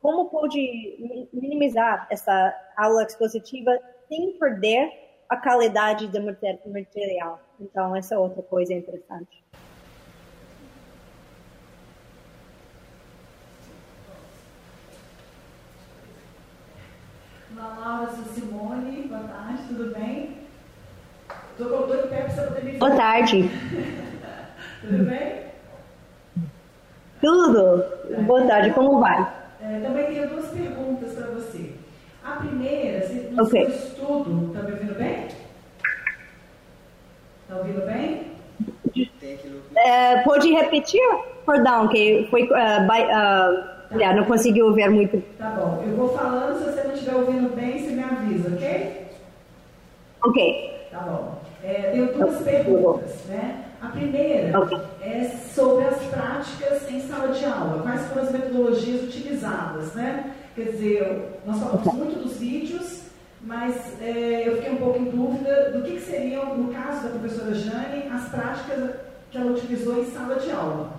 [0.00, 4.92] como pode minimizar essa aula expositiva sem perder
[5.28, 7.40] a qualidade do material.
[7.60, 9.44] Então, essa é outra coisa interessante.
[17.58, 19.08] Olá, Laura, sou Simone.
[19.08, 20.36] Boa tarde, tudo bem?
[21.50, 23.50] Estou com o pé para você poder me Boa tarde.
[24.80, 25.42] Tudo bem?
[27.20, 27.84] Tudo.
[28.26, 29.28] Boa tarde, como vai?
[29.60, 31.74] É, também tenho duas perguntas para você.
[32.24, 33.66] A primeira, se no okay.
[33.66, 35.28] seu estudo, está me ouvindo bem?
[37.42, 38.38] Está ouvindo bem?
[39.74, 41.02] É, pode repetir?
[41.44, 42.44] Perdão, que foi.
[42.44, 44.14] Uh, by, uh, tá.
[44.14, 45.22] não consegui ouvir muito.
[45.38, 45.82] Tá bom.
[45.86, 49.06] Eu vou falando, se você não estiver ouvindo bem, você me avisa, ok?
[50.22, 50.88] Ok.
[50.90, 51.38] Tá bom.
[51.62, 53.64] É, tenho duas perguntas, né?
[53.80, 54.78] A primeira okay.
[55.02, 55.24] é
[55.54, 57.82] sobre as práticas em sala de aula.
[57.82, 60.32] Quais foram as metodologias utilizadas, né?
[60.54, 61.98] Quer dizer, nós falamos okay.
[62.00, 63.02] muito dos vídeos,
[63.40, 67.10] mas é, eu fiquei um pouco em dúvida do que, que, seriam, no caso da
[67.10, 68.96] professora Jane, as práticas
[69.30, 70.90] que ela utilizou em sala de aula.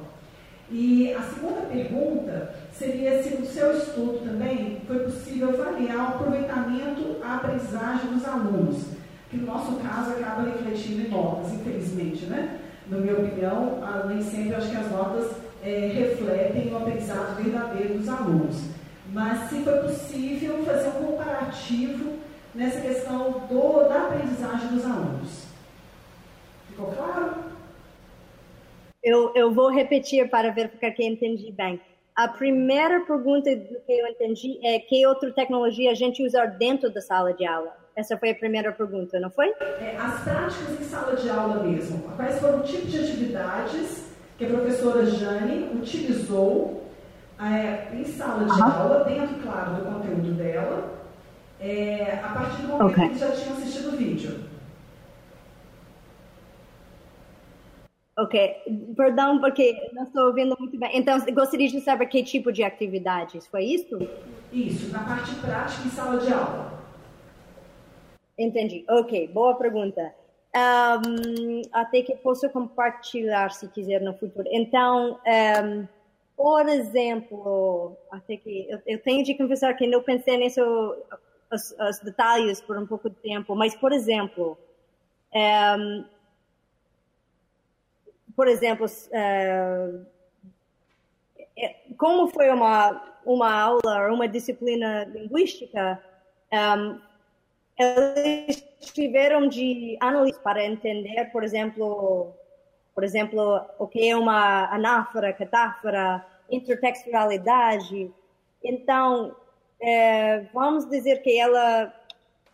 [0.71, 7.17] E a segunda pergunta seria se no seu estudo também foi possível avaliar o aproveitamento,
[7.21, 8.85] a aprendizagem dos alunos,
[9.29, 12.61] que no nosso caso acaba refletindo em notas, infelizmente, né?
[12.89, 18.09] na minha opinião, nem sempre acho que as notas é, refletem o aprendizado verdadeiro dos
[18.09, 18.63] alunos.
[19.11, 22.13] Mas se foi possível fazer um comparativo
[22.55, 25.45] nessa questão do, da aprendizagem dos alunos.
[26.67, 27.35] Ficou claro?
[29.03, 31.79] Eu, eu vou repetir para verificar que entendi bem.
[32.19, 36.91] A primeira pergunta do que eu entendi é que outra tecnologia a gente usa dentro
[36.91, 37.73] da sala de aula.
[37.95, 39.47] Essa foi a primeira pergunta, não foi?
[39.61, 41.99] É, as práticas em sala de aula mesmo.
[42.17, 46.83] Quais foram o tipo de atividades que a professora Jane utilizou
[47.39, 50.91] é, em sala de aula, dentro, claro, do conteúdo dela,
[51.57, 53.09] é, a partir do momento okay.
[53.11, 54.48] que já tinham assistido o vídeo?
[58.19, 60.91] Ok, perdão porque não estou ouvindo muito bem.
[60.93, 63.97] Então, gostaria de saber que tipo de atividades, foi isso?
[64.51, 66.73] Isso, na parte prática em sala de aula.
[68.37, 68.83] Entendi.
[68.89, 70.13] Ok, boa pergunta.
[70.53, 74.47] Um, até que posso compartilhar se quiser no futuro.
[74.51, 75.17] Então,
[75.63, 75.87] um,
[76.35, 80.61] por exemplo, até que eu, eu, tenho de confessar que não pensei nisso
[81.49, 84.57] os, os, detalhes por um pouco de tempo, mas por exemplo,
[85.33, 86.05] um,
[88.39, 90.05] por exemplo, uh,
[91.97, 96.01] como foi uma uma aula, uma disciplina linguística,
[96.53, 97.01] um,
[97.77, 98.63] eles
[98.93, 102.33] tiveram de analisar para entender, por exemplo,
[102.95, 108.09] por exemplo, o que é uma anáfora, catáfora, intertextualidade.
[108.63, 109.35] Então,
[109.81, 111.93] é, vamos dizer que ela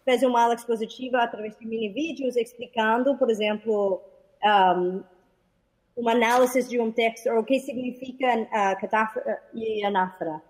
[0.03, 4.01] fez uma aula expositiva através de mini vídeos explicando, por exemplo,
[4.43, 5.03] um,
[5.95, 10.41] uma análise de um texto, ou o que significa uh, catáfora e anáfora.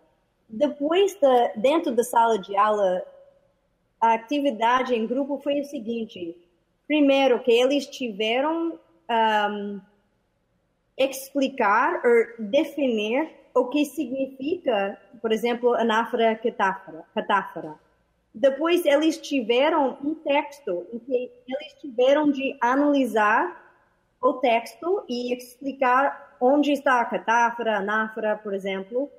[0.50, 3.04] Depois, de, dentro da sala de aula,
[4.02, 6.36] a atividade em grupo foi o seguinte:
[6.88, 8.80] primeiro, que eles tiveram
[9.10, 9.82] um,
[10.98, 17.04] explicar ou definir o que significa, por exemplo, anáfora catáfora.
[17.14, 17.76] catáfora.
[18.34, 23.65] Depois, eles tiveram um texto em que eles tiveram de analisar
[24.26, 29.10] o texto e explicar onde está a catáfora, anáfora, por exemplo,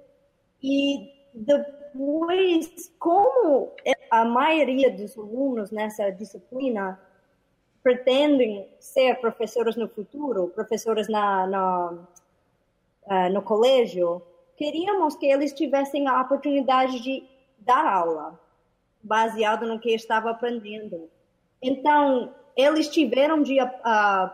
[0.63, 3.73] e depois, como
[4.11, 7.01] a maioria dos alunos nessa disciplina
[7.83, 11.91] pretendem ser professores no futuro, professores na, na
[13.05, 14.21] uh, no colégio,
[14.57, 17.23] queríamos que eles tivessem a oportunidade de
[17.59, 18.41] dar aula,
[19.01, 21.09] baseado no que estava aprendendo.
[21.63, 23.69] Então, eles tiveram de uh,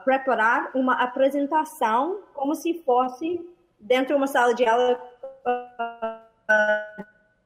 [0.05, 3.45] preparar uma apresentação como se fosse
[3.81, 5.01] dentro de uma sala de aula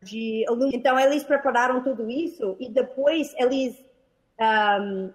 [0.02, 0.74] de alunos.
[0.74, 3.82] Então, eles prepararam tudo isso e depois eles
[4.38, 5.10] um,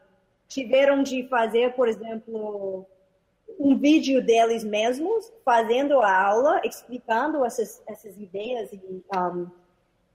[0.47, 2.85] tiveram de fazer, por exemplo,
[3.59, 9.47] um vídeo deles mesmos fazendo a aula, explicando essas, essas ideias e, um,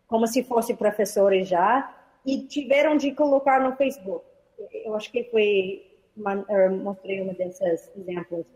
[0.09, 1.95] como se fossem professores já
[2.25, 4.25] e tiveram de colocar no Facebook.
[4.87, 5.85] Eu acho que foi
[6.83, 8.47] mostrei um desses exemplos.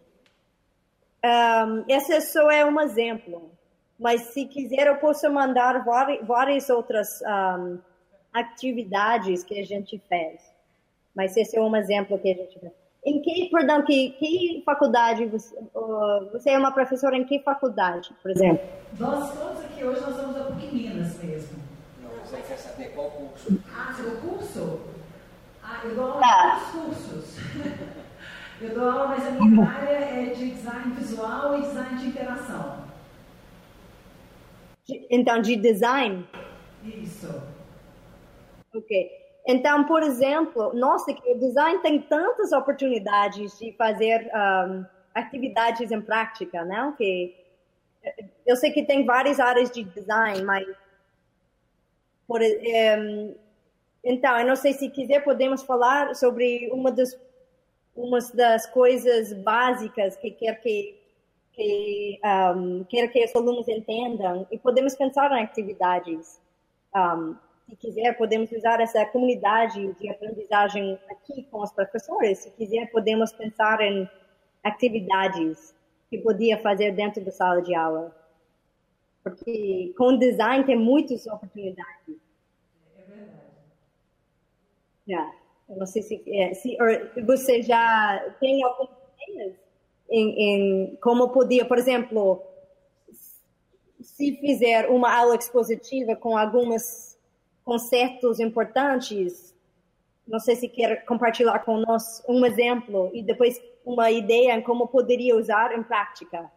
[1.22, 3.51] Um, esse só é um exemplo
[4.01, 5.85] mas se quiser eu posso mandar
[6.22, 7.78] várias outras um,
[8.33, 10.41] atividades que a gente fez.
[11.14, 12.72] Mas esse é um exemplo que a gente fez.
[13.05, 18.11] Em que, perdão, que, que faculdade você, uh, você é uma professora em que faculdade,
[18.22, 18.66] por exemplo?
[18.99, 21.59] Nós todos aqui hoje nós somos da PUC Minas mesmo.
[22.03, 23.62] Não, você quer saber qual curso?
[23.74, 24.81] Ah, seu curso?
[25.83, 26.61] Eu dou aula tá.
[26.61, 27.37] em cursos.
[28.61, 32.85] eu dou aula, mas a minha área é de design visual e design de interação.
[35.09, 36.28] Então, de design?
[36.85, 37.43] Isso.
[38.74, 39.11] Ok.
[39.47, 46.64] Então, por exemplo, nossa, o design tem tantas oportunidades de fazer um, atividades em prática,
[46.64, 46.93] não?
[46.93, 47.35] Que
[48.47, 50.66] eu sei que tem várias áreas de design, mas
[52.26, 53.35] por, um,
[54.03, 57.18] então, eu não sei se quiser podemos falar sobre uma das
[57.94, 60.98] umas das coisas básicas que quer que
[61.53, 66.40] que um, quer que os alunos entendam e podemos pensar em atividades.
[66.94, 67.36] Um,
[67.68, 72.38] se quiser, podemos usar essa comunidade de aprendizagem aqui com os professores.
[72.38, 74.09] Se quiser, podemos pensar em
[74.64, 75.74] atividades
[76.09, 78.14] que podia fazer dentro da sala de aula.
[79.22, 82.16] Porque com design tem muitas oportunidades.
[85.68, 86.76] Eu não sei se, é, se
[87.24, 88.90] você já tem algumas
[89.28, 89.54] ideias
[90.11, 92.42] em, em como podia, por exemplo,
[94.00, 97.16] se fizer uma aula expositiva com alguns
[97.64, 99.54] conceitos importantes,
[100.26, 104.88] não sei se quer compartilhar com nós um exemplo e depois uma ideia em como
[104.88, 106.50] poderia usar em prática.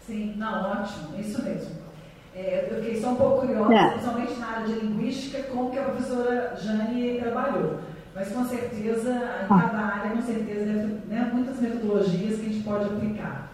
[0.00, 1.93] Sim, não, ótimo, isso mesmo.
[2.36, 3.90] É, eu fiquei só um pouco curiosa, é.
[3.90, 7.78] principalmente na área de linguística, como que a professora Jane trabalhou.
[8.14, 9.10] Mas com certeza,
[9.44, 10.72] em cada área, com certeza,
[11.08, 13.50] né, muitas metodologias que a gente pode aplicar.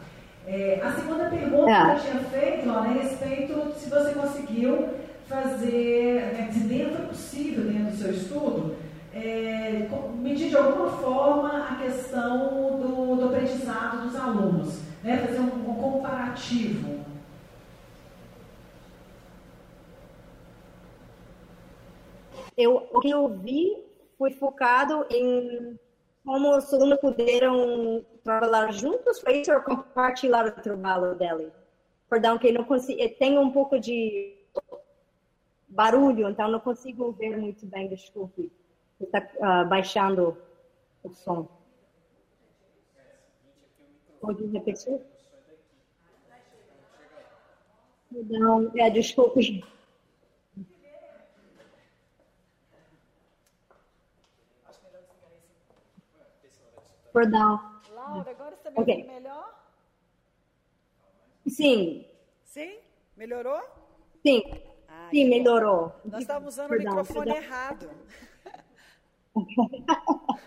[0.46, 1.84] É, a segunda pergunta é.
[1.84, 4.88] que eu tinha feito, é a respeito se você conseguiu
[5.26, 8.76] fazer, né, se dentro possível, dentro do seu estudo,
[9.14, 15.70] é, medir de alguma forma a questão do, do aprendizado dos alunos, né, fazer um,
[15.70, 16.99] um comparativo.
[22.60, 23.82] Eu, o que eu vi
[24.18, 25.78] foi focado em
[26.24, 31.50] como os alunos puderam trabalhar juntos, foi isso, ou compartilhar o trabalho dele.
[32.08, 34.36] Perdão, que não consigo, tem um pouco de
[35.68, 38.52] barulho, então não consigo ver muito bem, desculpe.
[39.00, 40.36] Está uh, baixando
[41.02, 41.48] o som.
[44.20, 45.00] Pode repetir?
[48.12, 49.40] Não, é, desculpa.
[57.12, 57.60] Perdão.
[57.92, 59.06] Laura, agora você está me okay.
[59.06, 59.54] melhor?
[61.46, 62.06] Sim.
[62.44, 62.78] Sim?
[63.16, 63.60] Melhorou?
[64.24, 64.42] Sim.
[64.88, 65.92] Ah, Sim, melhorou.
[66.04, 67.48] Nós estávamos usando perdão, o microfone perdão.
[67.48, 67.90] errado.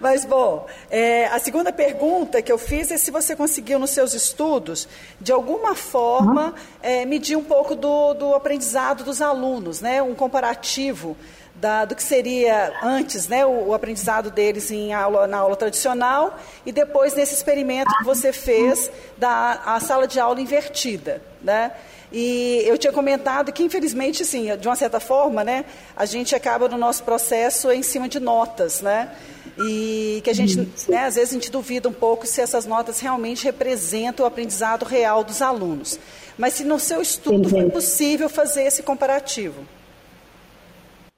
[0.00, 4.12] Mas, bom, é, a segunda pergunta que eu fiz é se você conseguiu nos seus
[4.12, 4.88] estudos,
[5.20, 6.54] de alguma forma, uhum.
[6.82, 10.02] é, medir um pouco do, do aprendizado dos alunos, né?
[10.02, 11.16] um comparativo
[11.54, 16.38] da, do que seria antes né, o, o, aprendizado deles em aula, na aula tradicional
[16.66, 21.22] e depois nesse experimento que você fez da a sala de aula invertida.
[21.42, 21.72] Né?
[22.12, 25.64] E eu tinha comentado que, infelizmente, assim, de uma certa forma, né,
[25.96, 29.10] a gente acaba no nosso processo em cima de notas, né?
[29.58, 30.56] E que a gente,
[30.88, 34.84] né, às vezes, a gente duvida um pouco se essas notas realmente representam o aprendizado
[34.84, 35.98] real dos alunos.
[36.38, 39.66] Mas se no seu estudo foi possível fazer esse comparativo.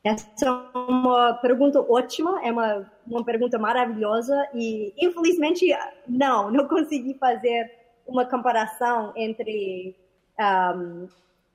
[0.06, 5.66] Essa é uma pergunta ótima, é uma, uma pergunta maravilhosa e, infelizmente,
[6.06, 7.68] não, não consegui fazer
[8.06, 9.96] uma comparação entre,
[10.38, 11.08] um,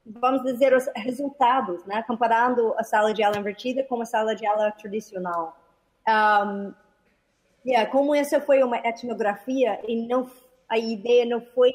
[0.06, 2.04] vamos dizer, os resultados, né?
[2.04, 5.58] comparando a sala de aula invertida com a sala de aula tradicional.
[6.10, 6.74] Um,
[7.66, 10.30] yeah, como essa foi uma etnografia e não,
[10.68, 11.72] a ideia não foi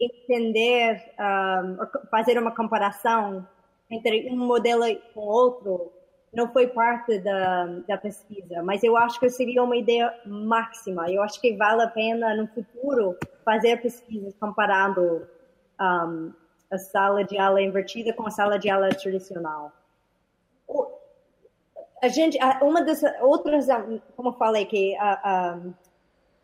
[0.00, 3.46] entender, um, fazer uma comparação
[3.90, 5.92] entre um modelo com outro
[6.34, 11.08] não foi parte da, da pesquisa, mas eu acho que seria uma ideia máxima.
[11.10, 15.28] Eu acho que vale a pena no futuro fazer pesquisas comparando
[15.80, 16.32] um,
[16.70, 19.72] a sala de aula invertida com a sala de aula tradicional.
[20.66, 20.86] O,
[22.02, 23.68] a gente, uma das outras,
[24.16, 25.58] como eu falei, que a,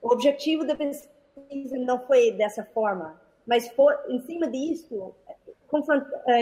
[0.01, 5.15] o objetivo da pesquisa não foi dessa forma, mas for, em cima disso,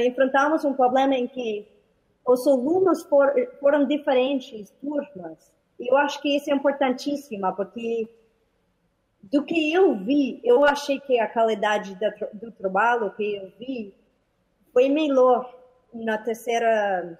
[0.06, 1.66] enfrentamos um problema em que
[2.26, 5.50] os alunos for, foram diferentes turmas.
[5.80, 8.08] E eu acho que isso é importantíssimo, porque
[9.22, 11.96] do que eu vi, eu achei que a qualidade
[12.32, 13.94] do trabalho que eu vi
[14.72, 15.52] foi melhor
[15.92, 17.18] na terceira,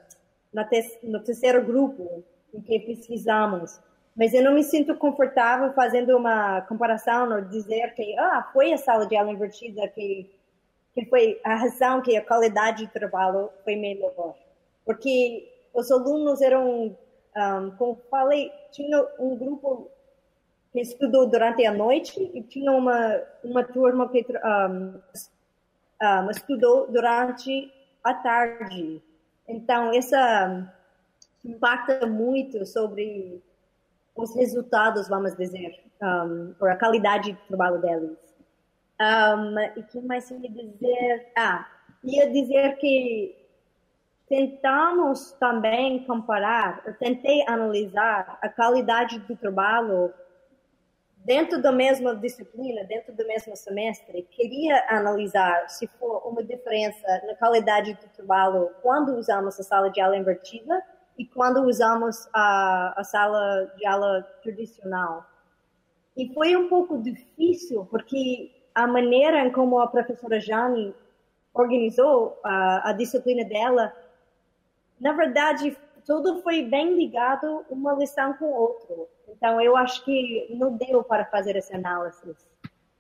[0.52, 3.80] na te, no terceiro grupo em que pesquisamos.
[4.14, 8.78] Mas eu não me sinto confortável fazendo uma comparação ou dizer que ah, foi a
[8.78, 10.28] sala de aula invertida que
[10.98, 14.34] que foi a razão que a qualidade de trabalho foi melhor.
[14.84, 16.96] Porque os alunos eram,
[17.36, 19.88] um, como falei, tinha um grupo
[20.72, 25.00] que estudou durante a noite e tinha uma, uma turma que um,
[26.02, 27.72] um, estudou durante
[28.02, 29.00] a tarde.
[29.46, 30.74] Então, essa
[31.44, 33.40] impacta muito sobre
[34.16, 35.80] os resultados, vamos dizer,
[36.60, 38.27] ou a qualidade de trabalho deles.
[39.00, 41.32] Um, e que mais ia dizer?
[41.36, 41.68] Ah,
[42.02, 43.36] ia dizer que
[44.28, 50.12] tentamos também comparar, eu tentei analisar a qualidade do trabalho
[51.24, 54.22] dentro da mesma disciplina, dentro do mesmo semestre.
[54.30, 60.00] Queria analisar se for uma diferença na qualidade do trabalho quando usamos a sala de
[60.00, 60.82] aula invertida
[61.16, 65.26] e quando usamos a, a sala de aula tradicional.
[66.16, 70.94] E foi um pouco difícil, porque a maneira como a professora Jane
[71.52, 73.92] organizou a, a disciplina dela,
[75.00, 78.94] na verdade, tudo foi bem ligado uma lição com outra.
[79.28, 82.30] Então, eu acho que não deu para fazer essa análise.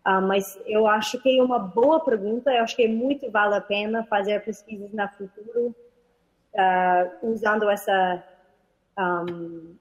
[0.06, 2.52] Uh, mas eu acho que é uma boa pergunta.
[2.52, 5.74] Eu acho que muito vale a pena fazer pesquisas no futuro
[6.54, 8.22] uh, usando essa
[8.98, 9.76] um,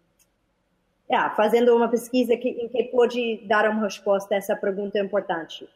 [1.09, 5.67] yeah, fazendo uma pesquisa que, em que pode dar uma resposta a essa pergunta importante.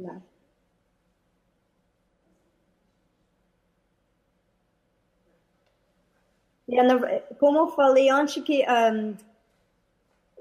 [0.00, 0.22] Não.
[7.38, 9.16] Como eu falei antes, que um,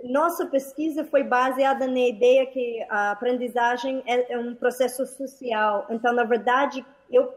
[0.04, 5.88] nossa pesquisa foi baseada na ideia que a aprendizagem é, é um processo social.
[5.90, 7.34] Então, na verdade, eu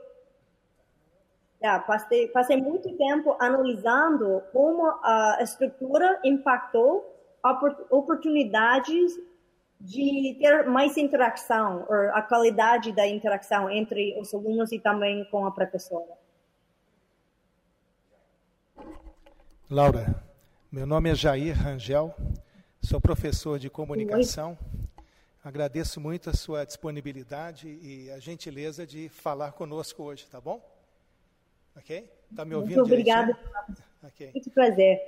[1.87, 7.09] passei, passei muito tempo analisando como a estrutura impactou
[7.91, 9.19] oportunidades
[9.83, 15.45] de ter mais interação, ou a qualidade da interação entre os alunos e também com
[15.45, 16.13] a professora.
[19.69, 20.23] Laura,
[20.71, 22.15] meu nome é Jair Rangel,
[22.81, 24.57] sou professor de comunicação.
[24.61, 25.05] Oi.
[25.45, 30.65] Agradeço muito a sua disponibilidade e a gentileza de falar conosco hoje, tá bom?
[31.77, 32.09] Ok?
[32.31, 32.77] Está me ouvindo?
[32.77, 33.37] Muito obrigada.
[34.05, 34.31] Okay.
[34.33, 35.01] Muito prazer.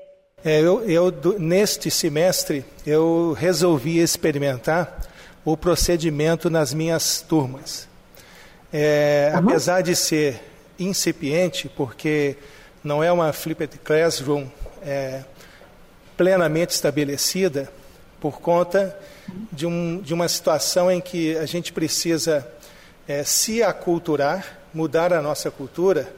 [0.43, 5.01] É, eu, eu, neste semestre, eu resolvi experimentar
[5.45, 7.89] o procedimento nas minhas turmas.
[8.73, 9.41] É, uhum.
[9.41, 10.41] Apesar de ser
[10.79, 12.37] incipiente, porque
[12.83, 14.47] não é uma flipped classroom
[14.83, 15.23] é,
[16.17, 17.71] plenamente estabelecida,
[18.21, 18.99] por conta
[19.53, 22.47] de, um, de, uma situação em que a gente precisa
[23.07, 26.11] é, se aculturar, mudar a nossa cultura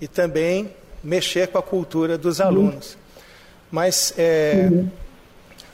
[0.00, 2.46] e também mexer com a cultura dos uhum.
[2.46, 2.98] alunos.
[3.74, 4.88] Mas é, uhum.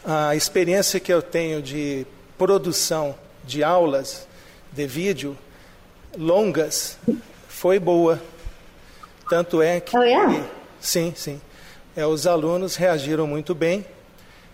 [0.07, 2.07] a experiência que eu tenho de
[2.38, 4.26] produção de aulas
[4.72, 5.36] de vídeo
[6.16, 6.96] longas
[7.46, 8.18] foi boa.
[9.28, 9.94] Tanto é que.
[9.94, 10.46] Oh, yeah?
[10.80, 11.38] Sim, sim.
[11.94, 13.84] É, os alunos reagiram muito bem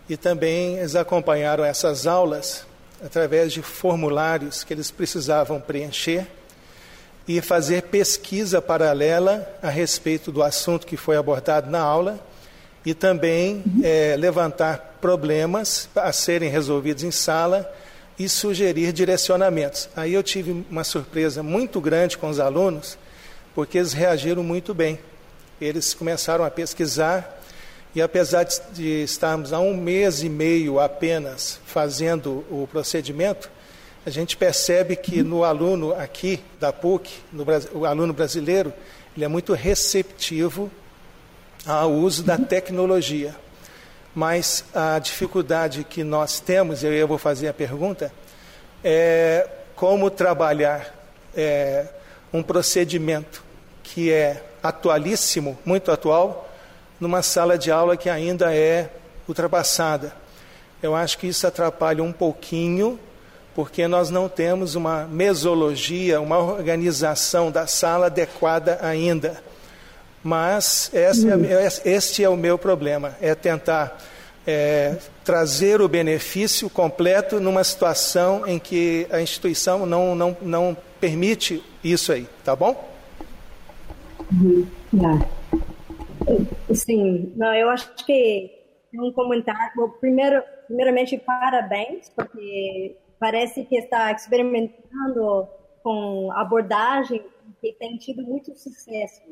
[0.08, 2.66] e também eles acompanharam essas aulas
[3.00, 6.26] através de formulários que eles precisavam preencher
[7.28, 12.18] e fazer pesquisa paralela a respeito do assunto que foi abordado na aula
[12.86, 17.68] e também é, levantar problemas a serem resolvidos em sala
[18.16, 19.88] e sugerir direcionamentos.
[19.96, 22.96] Aí eu tive uma surpresa muito grande com os alunos,
[23.56, 25.00] porque eles reagiram muito bem.
[25.60, 27.42] Eles começaram a pesquisar
[27.92, 33.50] e apesar de estarmos há um mês e meio apenas fazendo o procedimento,
[34.04, 38.72] a gente percebe que no aluno aqui da PUC, no, o aluno brasileiro,
[39.16, 40.70] ele é muito receptivo
[41.66, 43.34] ao uso da tecnologia.
[44.14, 48.12] Mas a dificuldade que nós temos, e eu vou fazer a pergunta,
[48.82, 50.94] é como trabalhar
[51.36, 51.86] é,
[52.32, 53.44] um procedimento
[53.82, 56.48] que é atualíssimo, muito atual,
[56.98, 58.90] numa sala de aula que ainda é
[59.28, 60.14] ultrapassada.
[60.82, 62.98] Eu acho que isso atrapalha um pouquinho,
[63.54, 69.42] porque nós não temos uma mesologia, uma organização da sala adequada ainda.
[70.26, 71.08] Mas é,
[71.84, 73.96] este é o meu problema, é tentar
[74.44, 81.62] é, trazer o benefício completo numa situação em que a instituição não, não, não permite
[81.84, 82.90] isso aí, tá bom?
[84.32, 84.66] Uhum.
[86.74, 88.50] Sim, não, eu acho que
[88.94, 89.88] um comentário.
[90.00, 95.46] primeiro, primeiramente, parabéns, porque parece que está experimentando
[95.84, 97.22] com abordagem
[97.60, 99.22] que tem tido muito sucesso.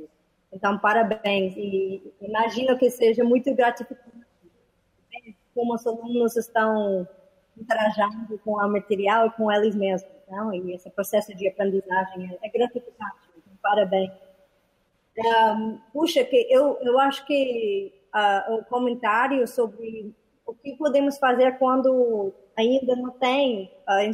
[0.54, 1.56] Então, parabéns.
[1.56, 4.24] E imagino que seja muito gratificante
[5.52, 7.06] como os alunos estão
[7.56, 10.10] interagindo com o material e com eles mesmos.
[10.30, 10.54] Não?
[10.54, 13.28] E esse processo de aprendizagem é, gratificante.
[13.36, 14.10] Então, parabéns.
[15.16, 20.14] Um, puxa, que eu, eu acho que uh, o comentário sobre
[20.46, 24.04] o que podemos fazer quando ainda não tem a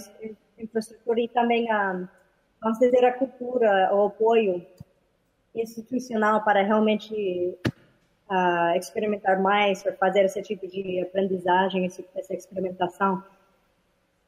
[0.58, 2.08] infraestrutura e também a,
[2.62, 4.64] vamos dizer, a cultura, o apoio
[5.54, 7.58] institucional para realmente
[8.30, 13.22] uh, experimentar mais, para fazer esse tipo de aprendizagem, essa experimentação.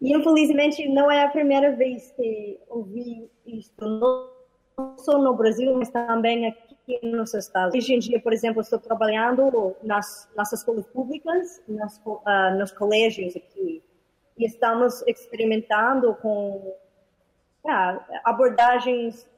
[0.01, 4.29] E infelizmente não é a primeira vez que ouvi isso, não
[4.97, 7.75] só no Brasil, mas também aqui nos Estados.
[7.75, 13.37] Hoje em dia, por exemplo, estou trabalhando nas, nas escolas públicas, nas, uh, nos colégios
[13.37, 13.83] aqui,
[14.37, 16.75] e estamos experimentando com
[17.65, 19.31] uh, abordagens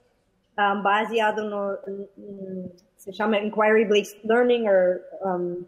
[0.59, 1.79] um, baseado no,
[2.17, 5.67] no, se chama inquiry-based learning ou um,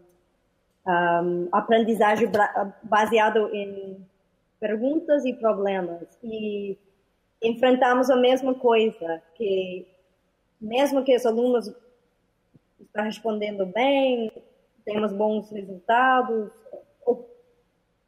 [0.87, 2.29] um, aprendizagem
[2.83, 4.05] baseado em
[4.59, 6.07] perguntas e problemas.
[6.23, 6.77] E
[7.41, 9.87] enfrentamos a mesma coisa que
[10.59, 11.71] mesmo que os alunos
[12.79, 14.31] estão respondendo bem
[14.83, 16.51] temos bons resultados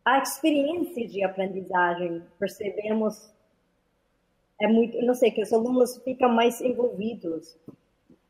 [0.10, 3.32] a experiência de aprendizagem percebemos
[4.62, 7.58] é muito, não sei, que os alunos ficam mais envolvidos.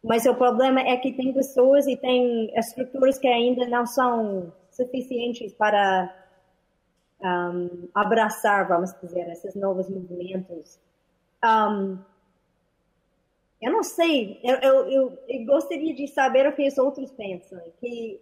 [0.03, 5.53] Mas o problema é que tem pessoas e tem estruturas que ainda não são suficientes
[5.53, 6.15] para
[7.21, 10.80] um, abraçar, vamos dizer, esses novos movimentos.
[11.43, 11.97] Um,
[13.61, 17.59] eu não sei, eu, eu, eu, eu, gostaria de saber o que os outros pensam.
[17.82, 18.21] Que,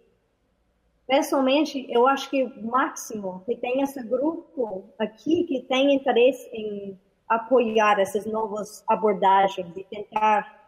[1.06, 6.98] pessoalmente, eu acho que o máximo que tem esse grupo aqui que tem interesse em
[7.28, 10.58] apoiar essas novas abordagens e tentar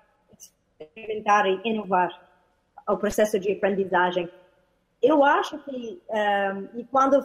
[0.79, 2.11] experimentar e inovar
[2.89, 4.29] o processo de aprendizagem.
[5.03, 7.25] Eu acho que, um, ehm, e quando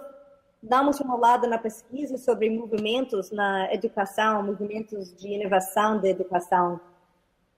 [0.62, 6.80] damos uma olhada na pesquisa sobre movimentos na educação, movimentos de inovação da educação,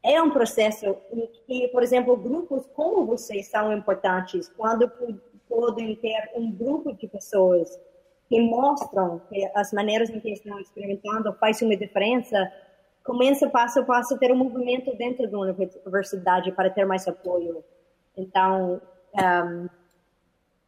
[0.04, 4.92] é um processo em que, por exemplo, grupos como vocês são importantes quando
[5.48, 7.80] podem ter um grupo de pessoas
[8.28, 12.52] que mostram que as maneiras em que estão experimentando faz uma diferença,
[13.04, 17.64] começa passo a passo a ter um movimento dentro da universidade para ter mais apoio.
[18.16, 18.82] Então,
[19.14, 19.70] um,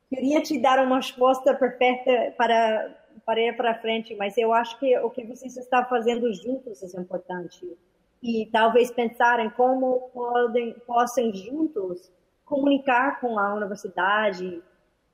[0.10, 2.96] queria te dar uma resposta perfeita para
[3.26, 7.00] para ir para frente, mas eu acho que o que vocês estão fazendo juntos é
[7.00, 7.78] importante
[8.24, 12.12] e talvez pensar em como podem possam juntos
[12.46, 14.64] comunicar com a universidade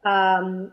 [0.05, 0.71] um,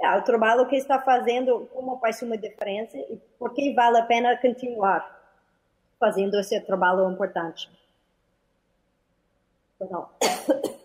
[0.00, 4.04] é, o trabalho que está fazendo como faz uma diferença e por que vale a
[4.04, 5.14] pena continuar
[5.98, 7.70] fazendo esse trabalho importante.
[9.78, 10.08] Perdão.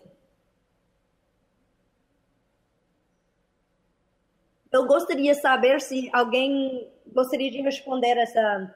[4.72, 8.72] Eu gostaria de saber se alguém gostaria de responder essa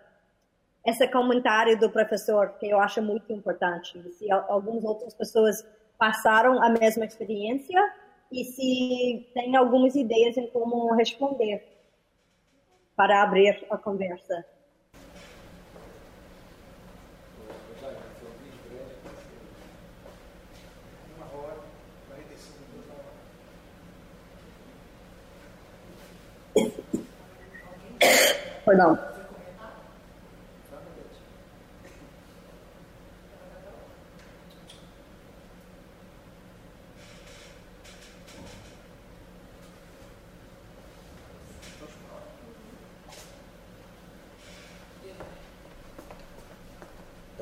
[0.85, 3.99] esse comentário do professor, que eu acho muito importante.
[4.13, 5.67] Se algumas outras pessoas
[5.97, 7.81] passaram a mesma experiência
[8.31, 11.63] e se tem algumas ideias em como responder
[12.97, 14.45] para abrir a conversa.
[28.65, 29.14] Perdão.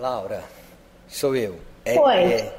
[0.02, 0.42] Laura,
[1.06, 1.60] sou eu.
[1.84, 2.16] É, Oi.
[2.16, 2.52] É,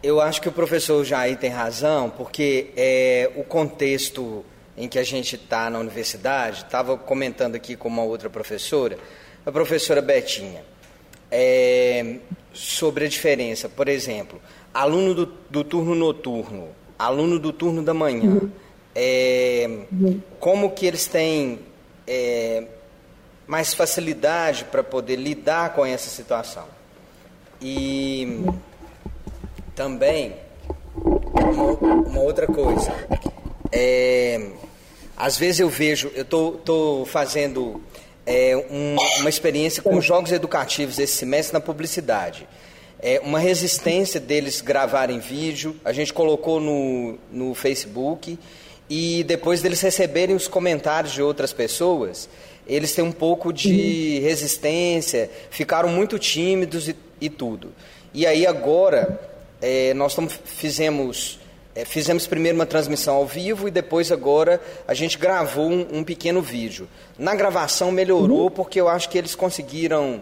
[0.00, 4.44] eu acho que o professor Jair tem razão, porque é, o contexto
[4.76, 8.96] em que a gente está na universidade, estava comentando aqui com uma outra professora,
[9.44, 10.62] a professora Betinha,
[11.32, 12.18] é,
[12.52, 14.40] sobre a diferença, por exemplo,
[14.72, 18.50] aluno do, do, turno noturno, aluno do turno da manhã, uhum.
[18.94, 20.20] É, uhum.
[20.38, 21.58] como que eles têm
[22.06, 22.62] é,
[23.52, 26.64] mais facilidade para poder lidar com essa situação.
[27.60, 28.46] E
[29.74, 30.34] também
[30.96, 32.90] uma, uma outra coisa,
[33.70, 34.52] é,
[35.14, 37.78] às vezes eu vejo, eu estou tô, tô fazendo
[38.24, 42.48] é, um, uma experiência com jogos educativos esse semestre na publicidade.
[43.00, 48.38] É, uma resistência deles gravarem vídeo, a gente colocou no, no Facebook,
[48.88, 52.28] e depois deles receberem os comentários de outras pessoas,
[52.66, 54.28] eles têm um pouco de uhum.
[54.28, 57.72] resistência, ficaram muito tímidos e, e tudo.
[58.14, 59.20] E aí agora,
[59.60, 61.40] é, nós tamo, fizemos
[61.74, 66.04] é, fizemos primeiro uma transmissão ao vivo e depois agora a gente gravou um, um
[66.04, 66.86] pequeno vídeo.
[67.18, 68.50] Na gravação melhorou uhum.
[68.50, 70.20] porque eu acho que eles conseguiram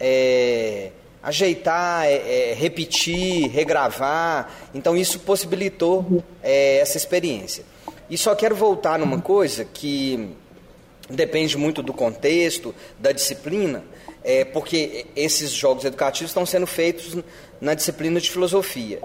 [0.00, 0.90] é,
[1.22, 4.50] ajeitar, é, é repetir, regravar.
[4.74, 6.22] Então isso possibilitou uhum.
[6.42, 7.64] é, essa experiência.
[8.08, 10.30] E só quero voltar numa coisa que
[11.08, 13.84] depende muito do contexto, da disciplina,
[14.24, 17.16] é, porque esses jogos educativos estão sendo feitos
[17.60, 19.00] na disciplina de filosofia.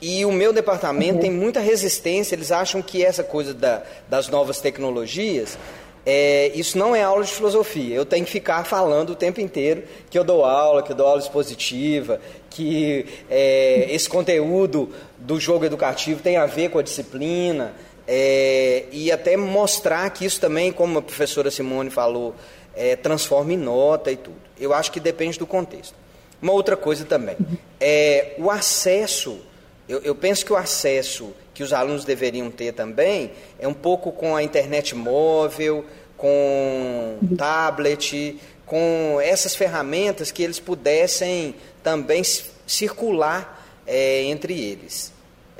[0.00, 1.20] E o meu departamento uhum.
[1.20, 5.56] tem muita resistência, eles acham que essa coisa da, das novas tecnologias,
[6.04, 7.94] é, isso não é aula de filosofia.
[7.94, 11.06] Eu tenho que ficar falando o tempo inteiro que eu dou aula, que eu dou
[11.06, 12.20] aula expositiva,
[12.50, 17.72] que é, esse conteúdo do jogo educativo tem a ver com a disciplina.
[18.14, 22.34] É, e até mostrar que isso também, como a professora Simone falou,
[22.76, 24.36] é, transforma em nota e tudo.
[24.60, 25.94] Eu acho que depende do contexto.
[26.40, 27.36] Uma outra coisa também,
[27.80, 29.40] é, o acesso
[29.88, 34.12] eu, eu penso que o acesso que os alunos deveriam ter também é um pouco
[34.12, 35.84] com a internet móvel,
[36.16, 42.22] com tablet, com essas ferramentas que eles pudessem também
[42.66, 45.12] circular é, entre eles.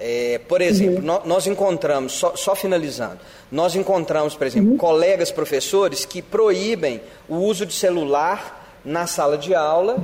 [0.05, 1.03] É, por exemplo, uhum.
[1.03, 3.21] nós, nós, encontramos, só, só, finalizando,
[3.53, 4.77] nós encontramos, por exemplo, uhum.
[4.77, 9.97] colegas professores que proíbem o uso de celular na sala de aula.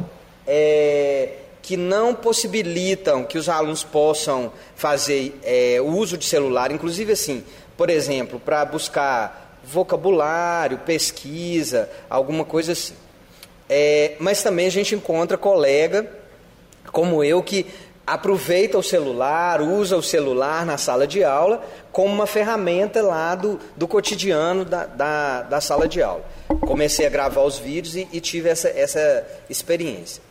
[0.46, 1.30] É,
[1.60, 7.44] que não possibilitam que os alunos possam fazer é, o uso de celular, inclusive assim,
[7.76, 12.94] por exemplo, para buscar vocabulário, pesquisa, alguma coisa assim.
[13.68, 16.10] É, mas também a gente encontra colega
[16.90, 17.66] como eu que
[18.12, 23.60] aproveita o celular, usa o celular na sala de aula como uma ferramenta lá do,
[23.76, 26.24] do cotidiano da, da, da sala de aula.
[26.66, 30.22] Comecei a gravar os vídeos e, e tive essa, essa experiência.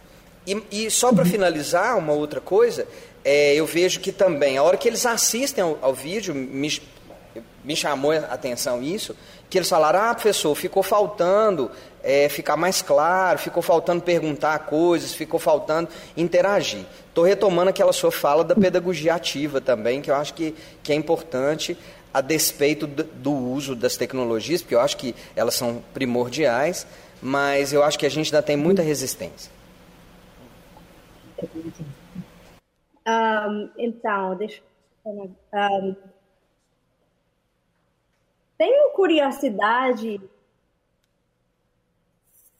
[0.45, 2.87] E, e só para finalizar, uma outra coisa,
[3.23, 6.81] é, eu vejo que também, a hora que eles assistem ao, ao vídeo, me,
[7.63, 9.15] me chamou a atenção isso,
[9.49, 11.69] que eles falaram, ah, professor, ficou faltando
[12.03, 16.85] é, ficar mais claro, ficou faltando perguntar coisas, ficou faltando interagir.
[17.17, 20.53] Estou retomando aquela sua fala da pedagogia ativa também, que eu acho que,
[20.83, 21.75] que é importante
[22.13, 26.85] a despeito do, uso das tecnologias, porque eu acho que elas são primordiais,
[27.19, 29.51] mas eu acho que a gente ainda tem muita resistência.
[33.07, 34.61] Um, então, deixa
[35.03, 35.95] um,
[38.59, 40.21] tenho curiosidade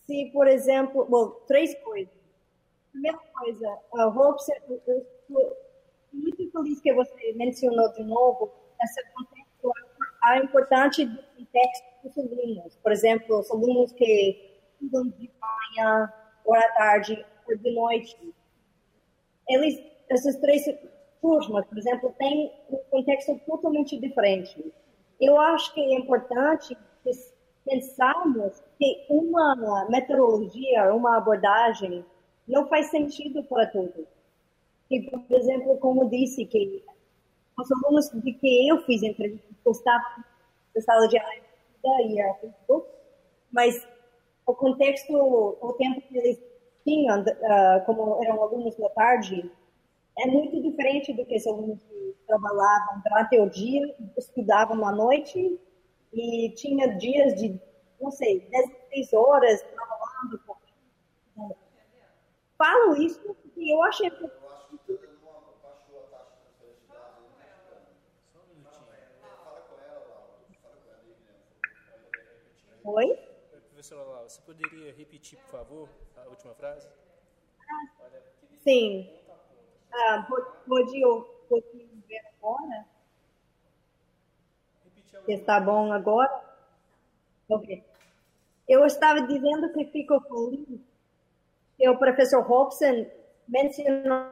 [0.08, 2.10] se, por exemplo, bom, três coisas.
[2.92, 5.58] Primeira coisa, eu vou estou
[6.14, 9.72] muito feliz que você mencionou de novo essa contexto,
[10.24, 12.76] a importância do contexto dos alunos.
[12.78, 16.12] Por exemplo, os alunos que estudam de manhã,
[16.46, 18.34] ou à tarde, ou de noite.
[19.50, 20.66] Eles, essas três
[21.22, 24.74] turmas, por exemplo, têm um contexto totalmente diferente.
[25.20, 26.78] Eu acho que é importante
[27.66, 32.06] pensarmos que uma metodologia, uma abordagem,
[32.48, 34.06] não faz sentido para todos.
[34.90, 36.84] E, por exemplo, como disse, que
[37.60, 40.24] os alunos de que eu fiz entrevista gostavam
[40.74, 41.34] da sala de aula
[42.08, 42.88] e a Facebook,
[43.52, 43.88] mas
[44.46, 46.40] o contexto, o tempo que eles
[46.86, 49.52] tinham, uh, como eram alunos da tarde,
[50.18, 55.60] é muito diferente do que os alunos que trabalhavam durante o dia, estudavam à noite
[56.14, 57.60] e tinha dias de,
[58.02, 60.57] não sei, 16 horas trabalhando.
[62.58, 64.26] Falo isso porque eu achei que
[72.84, 73.08] Oi?
[73.70, 76.88] Professora Laura, você poderia repetir, por favor, a última frase?
[78.64, 79.08] Sim.
[79.94, 80.26] Ah,
[81.50, 81.72] pode
[82.08, 82.86] ver agora?
[85.28, 86.32] Está bom agora?
[87.50, 87.84] Ok.
[88.68, 90.82] Eu estava dizendo que fico feliz
[91.78, 93.06] que o professor Hobson
[93.48, 94.28] mencionou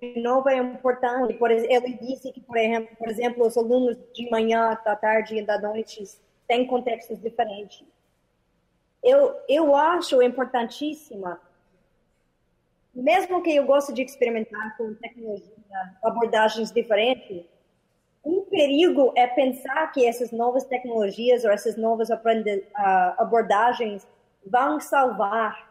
[0.00, 0.62] de novo é.
[1.34, 5.42] Por, ele disse que, por exemplo, por exemplo, os alunos de manhã, da tarde e
[5.44, 6.04] da noite
[6.48, 7.84] têm contextos diferentes.
[9.02, 11.40] Eu, eu acho importantíssima,
[12.94, 15.54] mesmo que eu goste de experimentar com tecnologia,
[16.02, 17.44] abordagens diferentes,
[18.22, 24.06] um perigo é pensar que essas novas tecnologias ou essas novas ah, abordagens
[24.46, 25.68] vão salvar,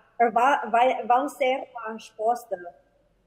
[0.69, 2.57] vai, vão ser a resposta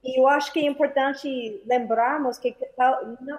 [0.04, 2.56] e eu acho que é importante lembrarmos que
[3.20, 3.38] não,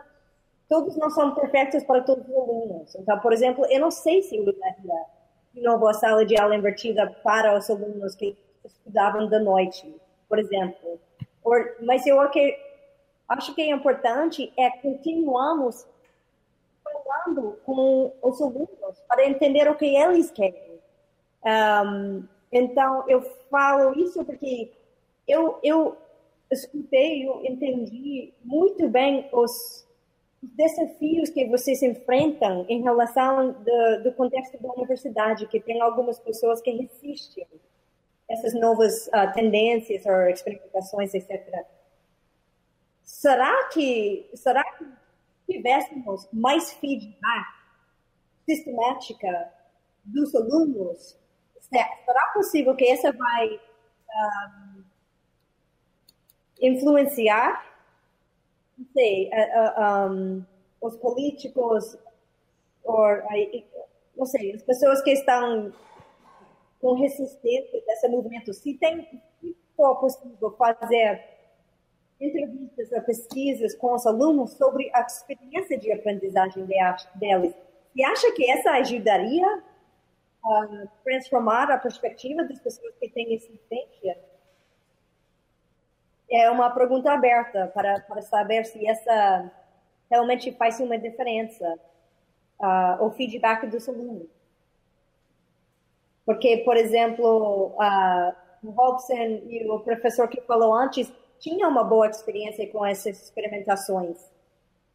[0.69, 2.95] todos não são perfeitos para todos os alunos.
[2.95, 5.05] Então, por exemplo, eu não sei se eu usaria
[5.53, 9.93] de novo a sala de aula invertida para os alunos que estudavam da noite,
[10.29, 10.99] por exemplo.
[11.43, 15.85] Or, mas eu acho que é importante é continuarmos
[16.81, 20.62] falando com os alunos para entender o que eles querem.
[21.45, 24.71] Um, então, eu falo isso porque
[25.27, 25.97] eu, eu
[26.51, 29.83] escutei, eu entendi muito bem os
[30.41, 36.61] desafios que vocês enfrentam em relação do, do contexto da universidade, que tem algumas pessoas
[36.61, 37.47] que resistem
[38.29, 41.65] essas novas uh, tendências ou experimentações, etc.
[43.03, 44.85] Será que será que
[45.49, 47.47] tivéssemos mais feedback
[48.45, 49.53] sistemática
[50.03, 51.17] dos alunos,
[52.05, 53.59] será possível que essa vai um,
[54.11, 54.83] ah,
[56.61, 57.65] influenciar,
[58.77, 60.45] não sei, uh, um,
[60.81, 61.97] os políticos,
[62.83, 63.07] ou,
[64.15, 65.73] não sei, as pessoas que estão
[66.81, 69.07] com resistência desse movimento, se tem,
[69.39, 71.23] se for possível fazer
[72.19, 76.65] entrevistas ou pesquisas com os alunos sobre a experiência de aprendizagem
[77.15, 77.53] deles,
[77.93, 79.63] você acha que essa ajudaria
[80.45, 84.17] a transformar a perspectiva das pessoas que têm resistência?
[86.33, 89.51] é uma pergunta aberta para, para saber se essa
[90.09, 91.79] realmente faz uma diferença,
[92.59, 94.27] uh, o feedback dos alunos.
[96.25, 98.33] Porque, por exemplo, uh,
[98.63, 104.17] o Robson e o professor que falou antes tinham uma boa experiência com essas experimentações,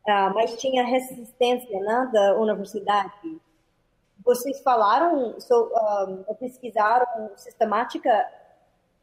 [0.07, 3.41] uh, mas tinha resistência né, da universidade.
[4.29, 5.73] Vocês falaram, so,
[6.07, 8.11] um, pesquisaram sistemática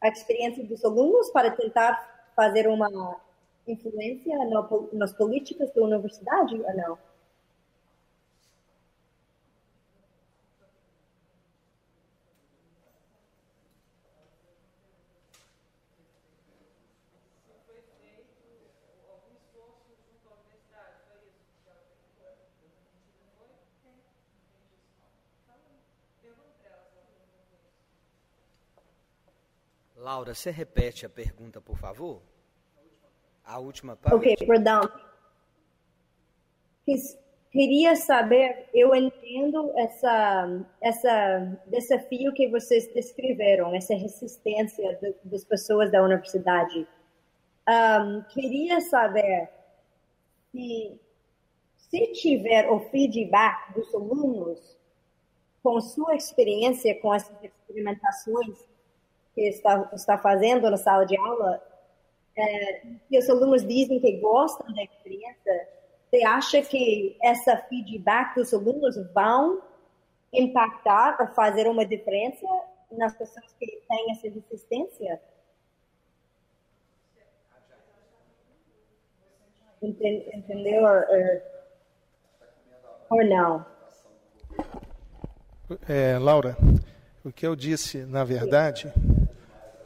[0.00, 3.16] a experiência dos alunos para tentar fazer uma
[3.66, 6.98] influência no, nas políticas da universidade ou não?
[30.16, 32.22] Laura, você repete a pergunta, por favor?
[33.44, 34.16] A última parte.
[34.16, 34.80] Ok, perdão.
[37.52, 46.02] Queria saber, eu entendo essa, essa desafio que vocês descreveram, essa resistência das pessoas da
[46.02, 46.88] universidade.
[47.68, 49.50] Um, queria saber
[50.50, 50.98] se,
[51.76, 54.78] se tiver o feedback dos alunos
[55.62, 58.75] com sua experiência com essas experimentações
[59.36, 61.62] que está, está fazendo na sala de aula,
[62.34, 62.82] é,
[63.12, 65.68] os alunos dizem que gostam da experiência,
[66.10, 69.60] você acha que essa feedback dos alunos vão
[70.32, 72.46] impactar ou fazer uma diferença
[72.90, 75.20] nas pessoas que têm essa resistência?
[79.82, 80.82] Entendeu?
[83.10, 83.66] Ou, ou não?
[85.86, 86.56] É, Laura,
[87.24, 88.92] o que eu disse, na verdade,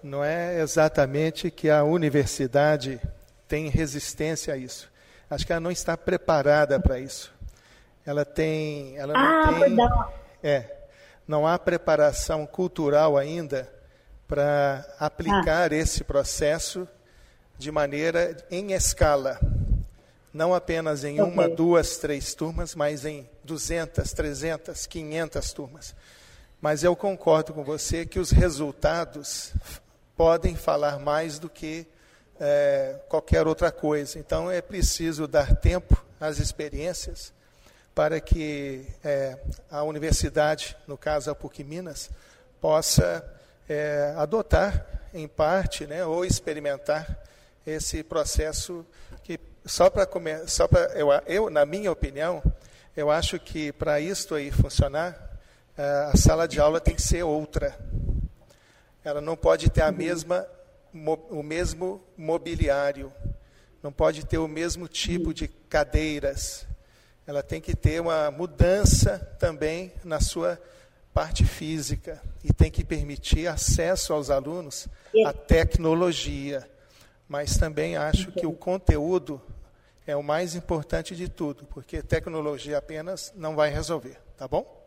[0.03, 3.01] não é exatamente que a universidade
[3.47, 4.91] tem resistência a isso.
[5.29, 7.33] Acho que ela não está preparada para isso.
[8.05, 10.13] Ela tem, ela não ah, tem, perdão.
[10.43, 10.77] é,
[11.27, 13.73] não há preparação cultural ainda
[14.27, 15.77] para aplicar ah.
[15.77, 16.89] esse processo
[17.59, 19.39] de maneira em escala.
[20.33, 21.33] Não apenas em okay.
[21.33, 25.95] uma, duas, três turmas, mas em 200, 300, 500 turmas.
[26.61, 29.53] Mas eu concordo com você que os resultados
[30.21, 31.87] podem falar mais do que
[32.39, 34.19] é, qualquer outra coisa.
[34.19, 37.33] Então é preciso dar tempo às experiências
[37.95, 39.39] para que é,
[39.71, 42.11] a universidade, no caso a PUC Minas,
[42.61, 43.25] possa
[43.67, 44.85] é, adotar
[45.15, 47.19] em parte, né, ou experimentar
[47.67, 48.85] esse processo
[49.25, 50.07] que só para
[50.47, 52.43] só para eu, eu na minha opinião
[52.95, 55.17] eu acho que para isto aí funcionar
[55.79, 57.75] é, a sala de aula tem que ser outra
[59.05, 60.47] ela não pode ter a mesma
[61.31, 63.13] o mesmo mobiliário
[63.83, 66.67] não pode ter o mesmo tipo de cadeiras
[67.31, 70.61] ela tem que ter uma mudança também na sua
[71.15, 74.89] parte física e tem que permitir acesso aos alunos
[75.25, 76.69] à tecnologia.
[77.29, 79.41] Mas também acho que o conteúdo
[80.07, 84.79] é o mais importante de tudo, porque tecnologia apenas não vai resolver, tá bom?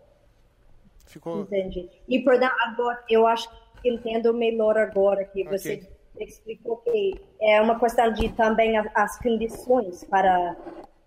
[1.05, 1.43] Ficou?
[1.43, 1.89] Entendi.
[2.09, 5.57] E perdão, agora eu acho que entendo melhor agora que okay.
[5.57, 5.89] você
[6.19, 10.55] explicou que é uma questão de também as condições para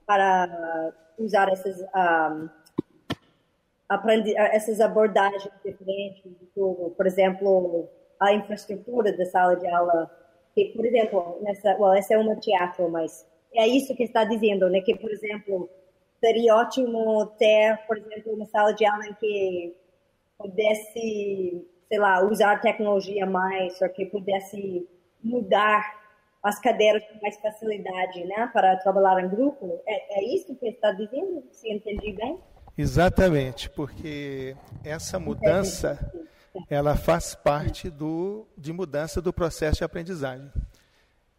[0.07, 2.48] para usar essas um,
[3.89, 6.90] aprendi essas abordagens diferentes de tudo.
[6.97, 7.89] Por exemplo,
[8.20, 10.11] a infraestrutura da sala de aula,
[10.55, 14.69] que, por exemplo, nessa, well, essa é uma teatro, mas é isso que está dizendo,
[14.69, 14.81] né?
[14.81, 15.69] Que, por exemplo,
[16.20, 19.77] seria ótimo ter, por exemplo, uma sala de aula em que
[20.39, 24.89] pudesse, sei lá, usar tecnologia mais, ou que pudesse
[25.23, 26.07] mudar
[26.43, 29.81] as cadeiras com mais facilidade, né, para trabalhar em grupo.
[29.87, 31.43] É, é isso que está dizendo?
[31.51, 32.39] Se entendi bem?
[32.79, 34.55] Exatamente, porque
[34.85, 35.99] essa mudança
[36.69, 40.51] ela faz parte do, de mudança do processo de aprendizagem,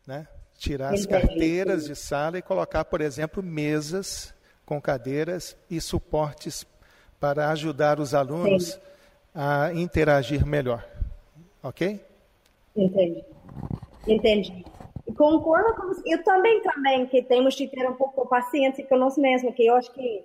[0.06, 0.28] né?
[0.58, 4.34] Tirar as carteiras de sala e colocar, por exemplo, mesas
[4.66, 6.66] com cadeiras e suportes
[7.20, 8.80] para ajudar os alunos Sim.
[9.38, 10.84] A interagir melhor,
[11.62, 12.04] ok?
[12.76, 13.24] Entendi.
[14.08, 14.66] Entendi
[15.18, 16.02] concordo com você.
[16.06, 19.66] Eu também, também, que temos que ter um pouco de paciência com nós mesmos, que
[19.66, 20.24] eu acho que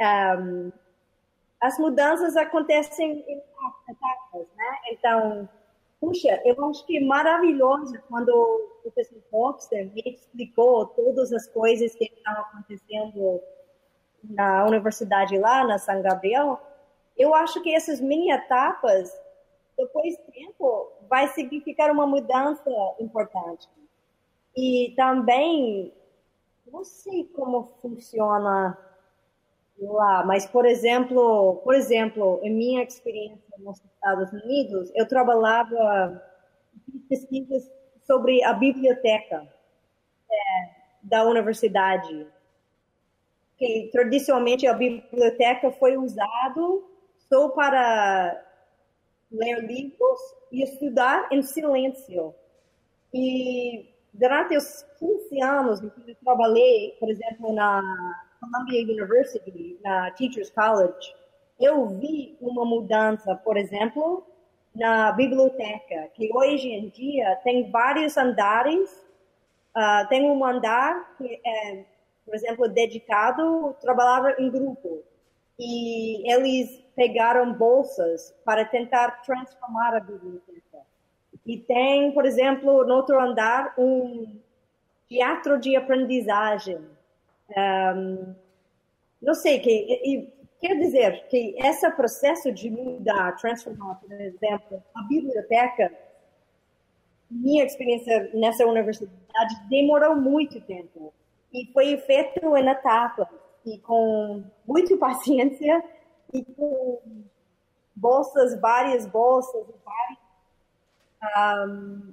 [0.00, 0.72] um,
[1.60, 3.42] as mudanças acontecem em
[3.88, 4.78] etapas, né?
[4.92, 5.48] Então,
[6.00, 11.94] puxa, eu acho que é maravilhoso quando o professor Foster me explicou todas as coisas
[11.94, 13.40] que estavam acontecendo
[14.22, 16.60] na universidade lá, na São Gabriel.
[17.18, 19.12] Eu acho que essas mini etapas,
[19.76, 22.70] depois de tempo, vai significar uma mudança
[23.00, 23.68] importante.
[24.56, 25.92] E também,
[26.70, 28.78] não sei como funciona
[29.80, 36.22] lá, mas por exemplo, por exemplo, em minha experiência nos Estados Unidos, eu trabalhava
[37.08, 37.70] pesquisas
[38.06, 39.46] sobre a biblioteca
[40.30, 40.70] é,
[41.02, 42.26] da universidade,
[43.56, 46.84] que tradicionalmente a biblioteca foi usado
[47.28, 48.44] só para
[49.30, 50.18] ler livros
[50.50, 52.34] e estudar em silêncio.
[53.12, 57.82] E durante os 15 anos que eu trabalhei, por exemplo, na
[58.40, 61.14] Columbia University, na Teachers College,
[61.58, 64.24] eu vi uma mudança, por exemplo,
[64.74, 69.06] na biblioteca, que hoje em dia tem vários andares.
[69.76, 71.84] Uh, tem um andar que é,
[72.24, 75.02] por exemplo, dedicado, trabalhava em grupo.
[75.58, 80.78] E eles pegaram bolsas para tentar transformar a biblioteca.
[81.46, 84.38] E tem, por exemplo, no outro andar, um
[85.08, 86.78] teatro de aprendizagem.
[87.56, 88.34] Um,
[89.20, 95.02] não sei, que, e, quer dizer que esse processo de mudar, transformar, por exemplo, a
[95.04, 95.92] biblioteca,
[97.30, 101.12] minha experiência nessa universidade demorou muito tempo
[101.52, 103.28] e foi feito em etapas.
[103.64, 105.84] E com muita paciência
[106.32, 107.00] e com
[107.94, 112.12] bolsas, várias bolsas, várias, um,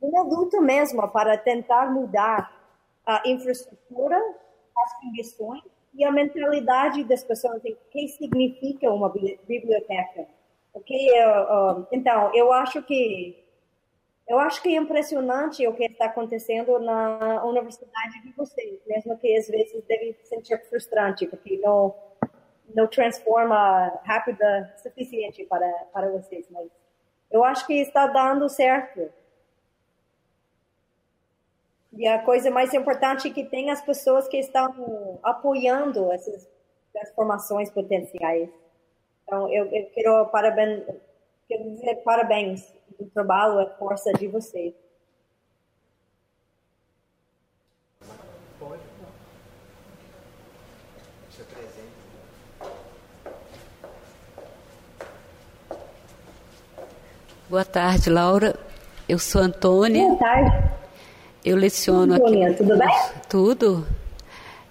[0.00, 2.52] uma luta mesmo para tentar mudar
[3.06, 4.16] a infraestrutura,
[4.76, 5.62] as condições
[5.94, 10.26] e a mentalidade das pessoas em que significa uma biblioteca.
[10.72, 11.08] Okay?
[11.92, 13.43] Então, eu acho que
[14.26, 19.36] eu acho que é impressionante o que está acontecendo na universidade de vocês, mesmo que
[19.36, 21.94] às vezes deve sentir frustrante, porque não
[22.74, 26.68] não transforma rápida suficiente para para vocês, mas
[27.30, 29.12] eu acho que está dando certo.
[31.92, 36.48] E a coisa mais importante é que tem as pessoas que estão apoiando essas
[36.92, 38.48] transformações potenciais.
[39.24, 40.82] Então, eu, eu quero, parabéns,
[41.48, 44.74] quero dizer parabéns do trabalho, a força de vocês.
[57.48, 58.58] Boa tarde, Laura.
[59.08, 60.02] Eu sou Antônia.
[60.02, 60.70] Boa tarde.
[61.44, 62.56] Eu leciono Antônia, aqui.
[62.56, 62.88] Tudo bem?
[63.28, 63.86] Tudo.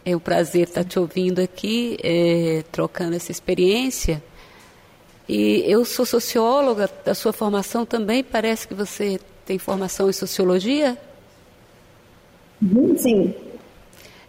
[0.04, 4.22] É um prazer estar te ouvindo aqui, é, trocando essa experiência.
[5.28, 10.98] E eu sou socióloga, da sua formação também parece que você tem formação em sociologia?
[12.98, 13.34] Sim.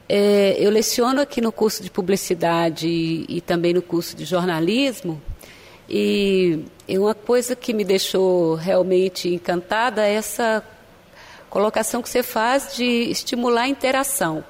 [0.09, 5.21] É, eu leciono aqui no curso de publicidade e, e também no curso de jornalismo.
[5.89, 10.63] E uma coisa que me deixou realmente encantada é essa
[11.51, 14.45] colocação que você faz de estimular a interação.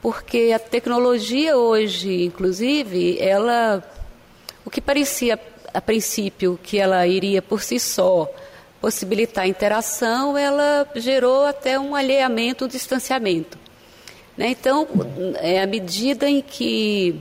[0.00, 3.82] Porque a tecnologia hoje, inclusive, ela
[4.64, 5.36] o que parecia
[5.72, 8.28] a princípio que ela iria por si só
[8.80, 13.56] possibilitar interação, ela gerou até um alheamento, um distanciamento.
[14.36, 14.48] Né?
[14.48, 14.88] Então,
[15.36, 17.20] é, à medida em que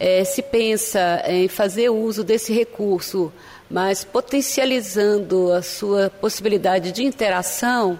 [0.00, 3.32] é, se pensa em fazer uso desse recurso,
[3.70, 7.98] mas potencializando a sua possibilidade de interação,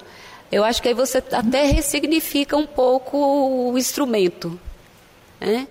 [0.51, 3.19] eu acho que aí você até ressignifica um pouco
[3.71, 4.59] o instrumento.
[5.39, 5.69] Né?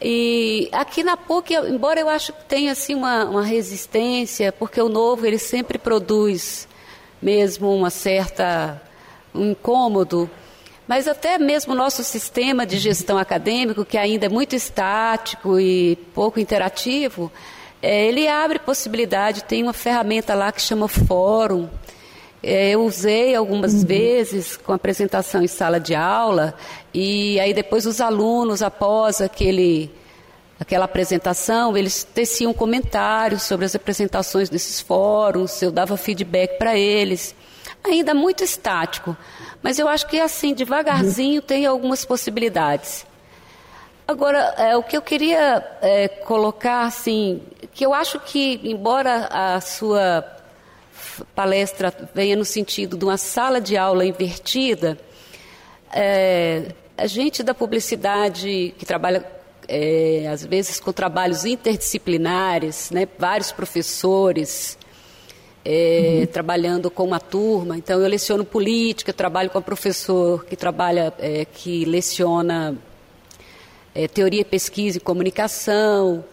[0.00, 4.88] E aqui na PUC, embora eu acho que tenha assim uma, uma resistência, porque o
[4.88, 6.68] novo ele sempre produz
[7.20, 8.80] mesmo uma certa
[9.34, 10.30] um incômodo,
[10.86, 15.96] mas até mesmo o nosso sistema de gestão acadêmico, que ainda é muito estático e
[16.14, 17.30] pouco interativo,
[17.82, 21.68] é, ele abre possibilidade, tem uma ferramenta lá que chama fórum.
[22.48, 23.86] É, eu usei algumas uhum.
[23.86, 26.54] vezes com apresentação em sala de aula,
[26.94, 29.90] e aí depois os alunos, após aquele,
[30.60, 37.34] aquela apresentação, eles teciam comentários sobre as apresentações desses fóruns, eu dava feedback para eles.
[37.82, 39.16] Ainda muito estático,
[39.60, 43.04] mas eu acho que assim, devagarzinho tem algumas possibilidades.
[44.06, 47.42] Agora, é, o que eu queria é, colocar, assim,
[47.74, 50.35] que eu acho que, embora a sua
[51.34, 54.98] palestra venha no sentido de uma sala de aula invertida,
[55.92, 59.24] é, a gente da publicidade que trabalha
[59.68, 64.78] é, às vezes com trabalhos interdisciplinares, né, vários professores
[65.64, 66.26] é, uhum.
[66.26, 67.76] trabalhando com uma turma.
[67.76, 72.76] Então eu leciono política, trabalho com um professor que trabalha, é, que leciona
[73.94, 76.24] é, teoria, pesquisa e comunicação.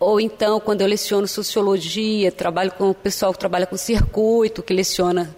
[0.00, 4.72] Ou então, quando eu leciono sociologia, trabalho com o pessoal que trabalha com circuito, que
[4.72, 5.34] leciona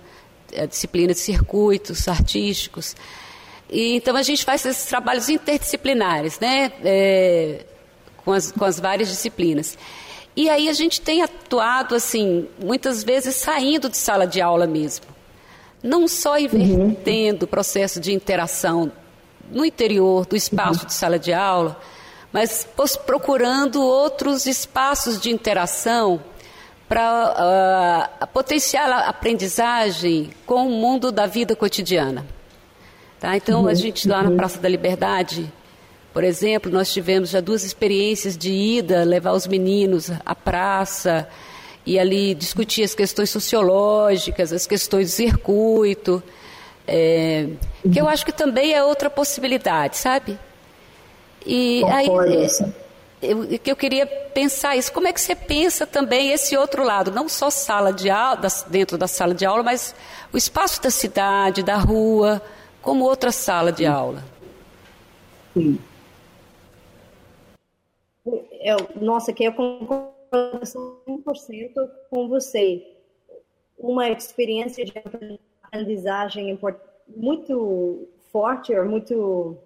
[0.56, 2.94] a disciplina de circuitos artísticos.
[3.70, 6.72] E, então a gente faz esses trabalhos interdisciplinares, né?
[6.84, 7.64] É,
[8.24, 9.78] com, as, com as várias disciplinas.
[10.36, 15.06] E aí a gente tem atuado, assim, muitas vezes saindo de sala de aula mesmo.
[15.82, 17.44] Não só invertendo uhum.
[17.44, 18.92] o processo de interação
[19.50, 20.86] no interior do espaço uhum.
[20.86, 21.80] de sala de aula,
[22.32, 22.66] mas
[23.06, 26.22] procurando outros espaços de interação
[26.88, 32.26] para uh, potenciar a aprendizagem com o mundo da vida cotidiana.
[33.20, 33.36] Tá?
[33.36, 35.52] Então, a gente lá na Praça da Liberdade,
[36.12, 41.28] por exemplo, nós tivemos já duas experiências de ida, levar os meninos à praça
[41.86, 46.22] e ali discutir as questões sociológicas, as questões do circuito,
[46.86, 47.46] é,
[47.92, 50.36] que eu acho que também é outra possibilidade, sabe?
[51.44, 52.06] E aí,
[53.22, 54.92] eu, eu queria pensar isso.
[54.92, 57.10] Como é que você pensa também esse outro lado?
[57.10, 59.94] Não só sala de aula, dentro da sala de aula, mas
[60.32, 62.40] o espaço da cidade, da rua,
[62.80, 64.22] como outra sala de aula.
[65.52, 65.78] Sim.
[68.60, 72.86] Eu, nossa, que eu concordo 100% com você.
[73.78, 74.92] Uma experiência de
[75.62, 76.58] aprendizagem
[77.08, 79.56] muito forte, muito,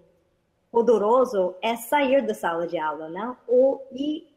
[0.75, 3.33] poderoso é sair da sala de aula, né?
[3.47, 4.27] Ou, e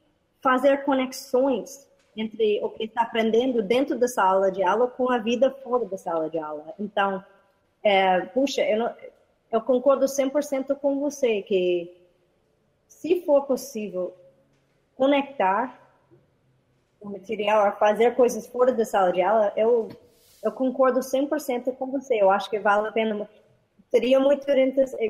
[0.41, 1.85] fazer conexões
[2.17, 5.99] entre o que está aprendendo dentro da sala de aula com a vida fora da
[5.99, 6.73] sala de aula.
[6.79, 7.25] Então,
[7.83, 8.95] é, puxa, eu, não,
[9.51, 11.93] eu concordo 100% com você que
[12.87, 14.15] se for possível
[14.97, 15.77] conectar
[17.01, 19.89] o material a fazer coisas fora da sala de aula, eu,
[20.41, 22.23] eu concordo 100% com você.
[22.23, 23.29] Eu acho que vale a pena.
[23.91, 24.47] Seria muito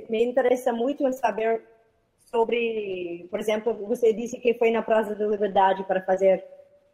[0.08, 1.62] me interessa muito saber
[2.30, 6.44] sobre, por exemplo, você disse que foi na Praça da Liberdade para fazer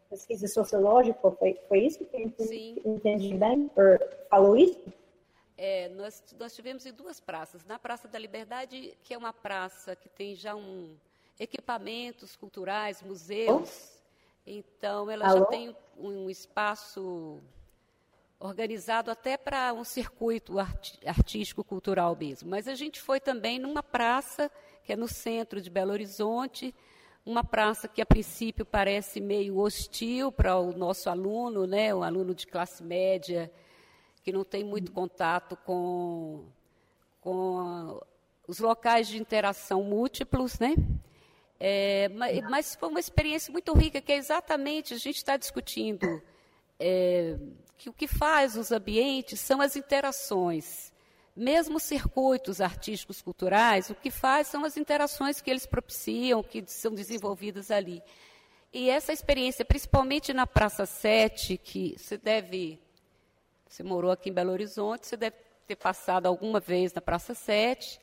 [0.09, 3.69] pesquisa sociológica, foi, foi isso que entendi, entendi bem?
[3.75, 3.99] Or,
[4.29, 4.81] falou isso?
[5.57, 7.65] É, nós, nós tivemos em duas praças.
[7.65, 10.95] Na Praça da Liberdade, que é uma praça que tem já um
[11.39, 13.93] equipamentos culturais, museus.
[13.93, 14.05] Oh.
[14.47, 15.39] Então, ela Alô?
[15.39, 17.41] já tem um espaço
[18.39, 22.49] organizado até para um circuito artístico cultural mesmo.
[22.49, 24.51] Mas a gente foi também numa praça
[24.83, 26.73] que é no centro de Belo Horizonte,
[27.25, 32.35] uma praça que a princípio parece meio hostil para o nosso aluno, né, um aluno
[32.35, 33.51] de classe média
[34.23, 36.45] que não tem muito contato com,
[37.21, 37.99] com
[38.47, 40.75] os locais de interação múltiplos, né?
[41.59, 46.21] É, mas, mas, foi uma experiência muito rica, que é exatamente, a gente está discutindo
[46.79, 47.37] é,
[47.77, 50.93] que o que faz os ambientes são as interações.
[51.35, 56.93] Mesmo circuitos artísticos culturais, o que faz são as interações que eles propiciam, que são
[56.93, 58.01] desenvolvidas ali.
[58.71, 62.79] E essa experiência, principalmente na Praça 7, que você deve
[63.67, 65.35] você morou aqui em Belo Horizonte, você deve
[65.67, 67.99] ter passado alguma vez na Praça 7.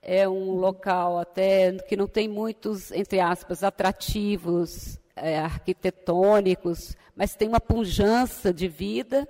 [0.00, 7.48] É um local até que não tem muitos, entre aspas, atrativos é, arquitetônicos, mas tem
[7.48, 9.28] uma pujança de vida.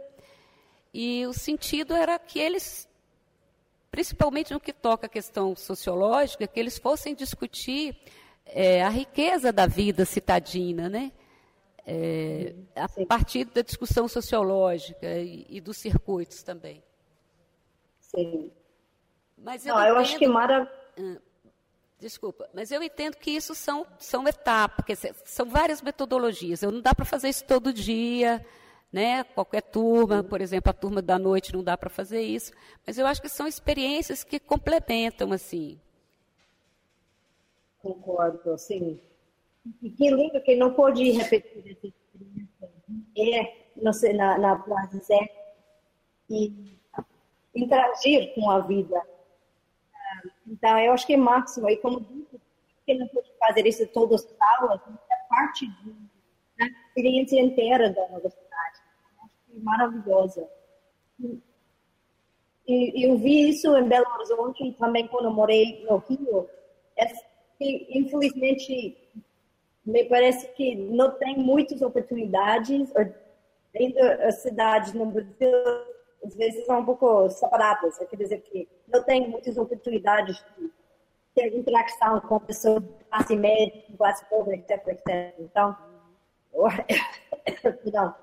[0.92, 2.88] E o sentido era que eles,
[3.90, 7.96] principalmente no que toca a questão sociológica, que eles fossem discutir
[8.46, 11.12] é, a riqueza da vida citadina, né?
[11.86, 16.82] é, a partir da discussão sociológica e, e, dos circuitos também.
[17.98, 18.50] Sim.
[19.36, 20.72] Mas eu, Não, entendo, eu acho que Mara.
[20.98, 21.16] Ah,
[22.00, 26.62] desculpa, mas eu entendo que isso são, são etapas, são várias metodologias.
[26.62, 28.44] Eu não dá para fazer isso todo dia,
[28.92, 29.22] né?
[29.22, 32.52] Qualquer turma, por exemplo, a turma da noite não dá para fazer isso.
[32.86, 35.78] Mas eu acho que são experiências que complementam, assim.
[37.82, 39.00] Concordo, sim.
[39.82, 42.70] E que lindo que não pode repetir essa experiência.
[43.16, 45.28] É, não sei, na, na Plaza Zé
[46.28, 46.78] e
[47.54, 49.00] interagir com a vida.
[50.50, 51.70] Então, eu acho que é máximo.
[51.70, 52.40] E como disse,
[52.84, 55.66] que não pode fazer isso todas as aulas, é parte
[56.58, 58.80] da experiência inteira da universidade.
[59.22, 60.48] Acho que é maravilhosa.
[62.66, 66.48] E eu vi isso em Belo Horizonte também quando eu morei no Rio.
[66.96, 67.06] É
[67.58, 68.96] que, infelizmente,
[69.84, 72.92] me parece que não tem muitas oportunidades,
[73.74, 75.50] ainda as cidades no Brasil
[76.24, 80.70] às vezes são um pouco separadas, quer dizer que não tem muitas oportunidades de
[81.34, 85.34] ter interação com pessoas de classe média, classe pobre, etc, etc.
[85.38, 85.76] Então,
[86.52, 86.64] eu,
[87.92, 88.14] não,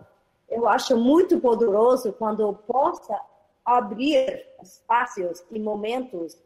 [0.50, 3.20] eu acho muito poderoso quando possa
[3.66, 6.38] abrir espaços e momentos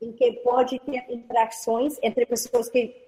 [0.00, 3.02] em que pode ter interações entre pessoas que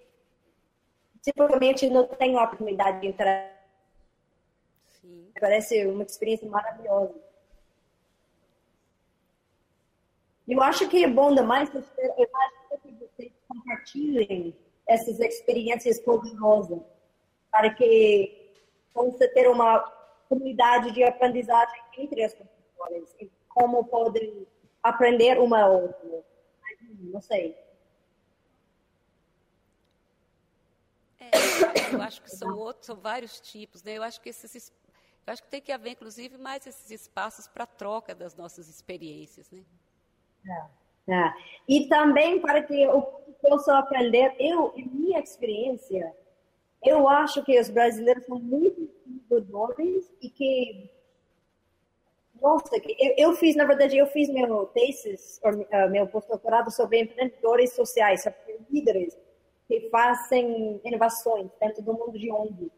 [1.22, 3.14] simplesmente não tenho a oportunidade de.
[5.00, 5.30] Sim.
[5.40, 7.23] Parece uma experiência maravilhosa.
[10.46, 14.54] Eu acho que é bom demais, eu acho que vocês compartilhem
[14.86, 16.80] essas experiências poderosas
[17.50, 18.52] para que
[18.92, 19.80] possa ter uma
[20.28, 24.46] comunidade de aprendizagem entre as pessoas e como podem
[24.82, 26.24] aprender uma a outra.
[27.00, 27.56] Não sei.
[31.92, 33.96] eu acho que são outros, são vários tipos, né?
[33.96, 34.72] Eu acho que esses,
[35.26, 39.50] eu acho que tem que haver, inclusive, mais esses espaços para troca das nossas experiências,
[39.50, 39.64] né?
[41.08, 41.32] É.
[41.68, 43.02] E também para que eu
[43.42, 46.14] possa aprender, eu, em minha experiência,
[46.82, 50.90] eu acho que os brasileiros são muito empreendedores e que
[52.40, 57.72] nossa, eu, eu, fiz, na verdade, eu fiz meu thesis, uh, meu pós-doutorado sobre empreendedores
[57.72, 59.16] sociais, sobre líderes
[59.66, 62.70] que fazem inovações dentro do mundo de ONG.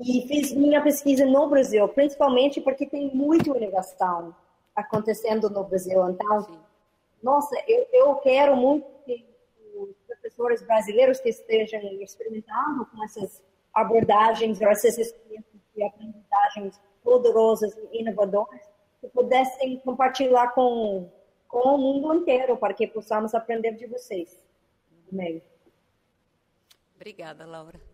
[0.00, 4.34] E fiz minha pesquisa no Brasil, principalmente porque tem muita inovação
[4.74, 6.08] acontecendo no Brasil.
[6.08, 6.67] Então.
[7.22, 9.26] Nossa, eu, eu quero muito que
[9.74, 13.42] os professores brasileiros que estejam experimentando com essas
[13.74, 18.60] abordagens, essas experiências de aprendizagens poderosas e inovadoras,
[19.00, 21.08] que pudessem compartilhar com,
[21.46, 24.38] com o mundo inteiro, para que possamos aprender de vocês.
[25.10, 25.42] Amém.
[26.96, 27.87] Obrigada, Laura.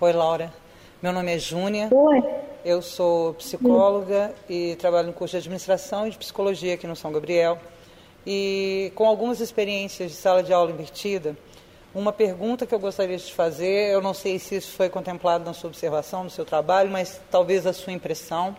[0.00, 0.54] Oi, Laura.
[1.02, 1.88] Meu nome é Júnia.
[1.90, 2.22] Oi.
[2.64, 7.10] Eu sou psicóloga e trabalho no curso de administração e de psicologia aqui no São
[7.10, 7.58] Gabriel.
[8.24, 11.36] E com algumas experiências de sala de aula invertida,
[11.92, 15.52] uma pergunta que eu gostaria de fazer, eu não sei se isso foi contemplado na
[15.52, 18.56] sua observação, no seu trabalho, mas talvez a sua impressão.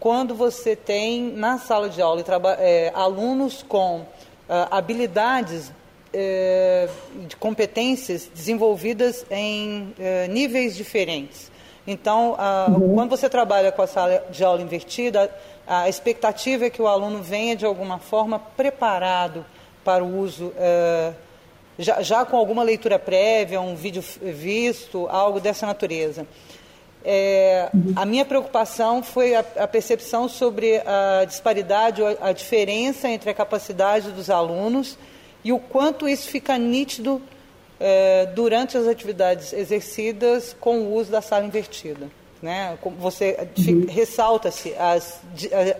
[0.00, 2.24] Quando você tem na sala de aula
[2.58, 4.06] é, alunos com uh,
[4.70, 5.70] habilidades
[6.14, 6.88] eh,
[7.26, 11.50] de competências desenvolvidas em eh, níveis diferentes.
[11.84, 12.36] Então,
[12.68, 12.94] uhum.
[12.94, 15.28] quando você trabalha com a sala de aula invertida,
[15.66, 19.44] a expectativa é que o aluno venha de alguma forma preparado
[19.84, 21.12] para o uso, eh,
[21.78, 26.24] já, já, com alguma leitura prévia, um vídeo visto, algo dessa natureza.
[27.04, 27.68] É.
[27.96, 34.10] A minha preocupação foi a, a, percepção sobre a disparidade, a diferença entre a capacidade
[34.12, 34.96] dos alunos
[35.44, 37.20] e o quanto isso fica nítido
[37.78, 42.08] é, durante as atividades exercidas com o uso da sala invertida.
[42.40, 42.78] Né?
[42.98, 43.86] Você uhum.
[43.88, 45.20] ressalta-se as,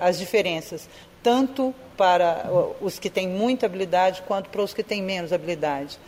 [0.01, 0.89] as diferenças,
[1.23, 2.51] tanto para
[2.81, 5.99] os que têm muita habilidade quanto para os que têm menos habilidade.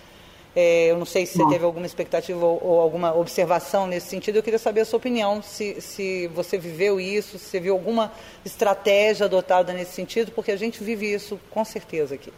[0.55, 4.37] É, eu não sei se você teve alguma expectativa ou, ou, alguma observação nesse sentido.
[4.37, 8.11] Eu queria saber a sua opinião, se, se você viveu isso, se você viu alguma
[8.43, 12.33] estratégia adotada nesse sentido, porque a gente vive isso com certeza aqui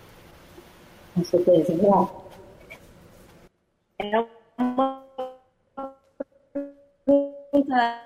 [1.19, 1.75] com certeza.
[1.75, 2.29] Bom,
[3.99, 4.27] é
[4.57, 5.05] uma
[7.05, 8.03] pergunta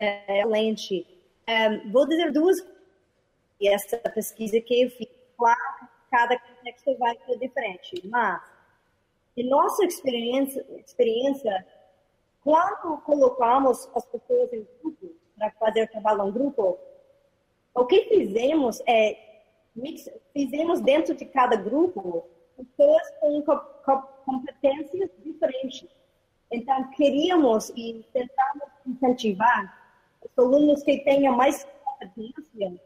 [0.00, 1.06] excelente.
[1.48, 2.56] Um, vou dizer duas
[3.60, 5.08] e essa pesquisa que eu fiz.
[5.36, 8.42] Claro, cada contexto vai ser diferente, mas
[9.36, 11.64] em nossa experiência, experiência
[12.42, 16.76] quando colocamos as pessoas em grupo para fazer trabalho em grupo,
[17.72, 19.27] o que fizemos é
[19.78, 22.24] mix, fizemos dentro de cada grupo
[22.56, 23.42] pessoas com
[24.24, 25.88] competências diferentes.
[26.50, 29.78] Então, queríamos e tentamos incentivar
[30.22, 32.80] os alunos que tenham mais competência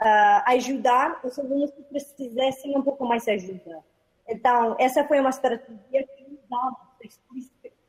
[0.00, 3.84] uh, ajudar os alunos que precisassem um pouco mais de ajuda.
[4.28, 6.76] Então, essa foi uma estratégia que usamos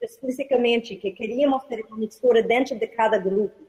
[0.01, 3.68] explicitamente, que queríamos ter uma mistura dentro de cada grupo.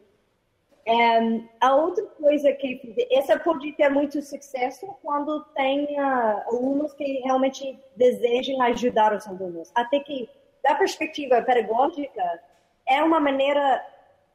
[0.91, 2.81] Um, a outra coisa que
[3.13, 9.71] essa pode ter muito sucesso quando tem uh, alunos que realmente desejam ajudar os alunos.
[9.77, 10.29] Até que,
[10.65, 12.43] da perspectiva pedagógica,
[12.89, 13.81] é uma maneira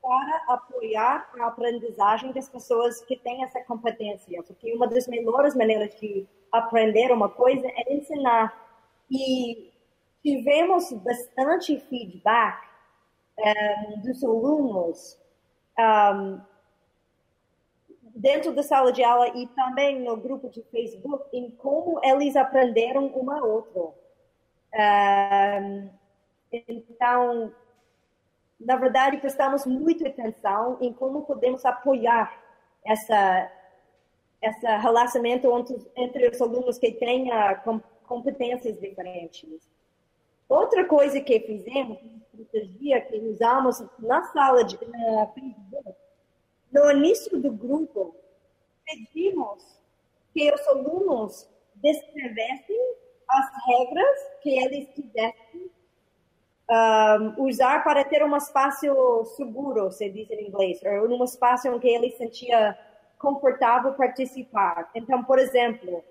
[0.02, 4.42] para apoiar a aprendizagem das pessoas que têm essa competência.
[4.44, 8.56] Porque uma das melhores maneiras de aprender uma coisa é ensinar.
[9.12, 9.74] E
[10.24, 12.66] tivemos bastante feedback
[13.38, 15.25] um, dos alunos
[15.80, 16.42] um,
[18.16, 23.08] dentro da sala de aula e também no grupo de Facebook em como eles aprenderam
[23.08, 23.94] uma outra.
[24.74, 25.90] Um,
[26.52, 27.54] então,
[28.60, 32.34] na verdade, prestamos muita atenção em como podemos apoiar
[32.86, 33.52] essa
[34.42, 39.68] esse relacionamento entre, entre os alunos que têm uh, competências diferentes.
[40.48, 41.98] Outra coisa que fizemos,
[42.34, 45.32] estratégia que usamos na sala de na
[46.72, 48.14] no início do grupo,
[48.86, 49.64] pedimos
[50.34, 52.96] que os alunos descrevessem
[53.30, 55.72] as regras que eles quisessem
[56.70, 61.80] um, usar para ter um espaço seguro, se diz em inglês, ou um espaço em
[61.80, 62.78] que ele sentia
[63.18, 64.92] confortável participar.
[64.94, 66.04] Então, por exemplo,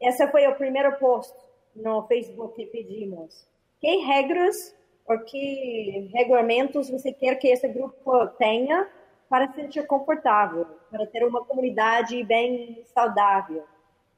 [0.00, 1.34] essa foi o primeiro post
[1.74, 3.48] no Facebook que pedimos
[3.80, 4.76] que regras
[5.06, 8.88] ou que regulamentos você quer que esse grupo tenha
[9.28, 13.64] para se sentir confortável, para ter uma comunidade bem saudável.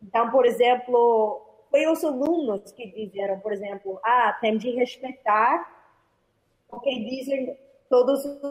[0.03, 5.81] Então, por exemplo, foi os alunos que disseram, por exemplo, ah, tem de respeitar
[6.69, 7.57] o que dizem
[7.89, 8.45] todos os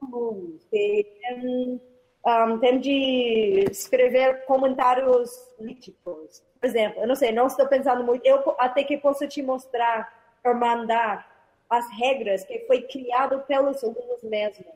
[0.00, 1.80] alunos, que tem,
[2.24, 6.42] um, tem de escrever comentários críticos.
[6.60, 10.25] Por exemplo, eu não sei, não estou pensando muito, eu até que posso te mostrar
[10.54, 11.26] mandar
[11.68, 14.66] as regras que foi criado pelos alunos mesmo.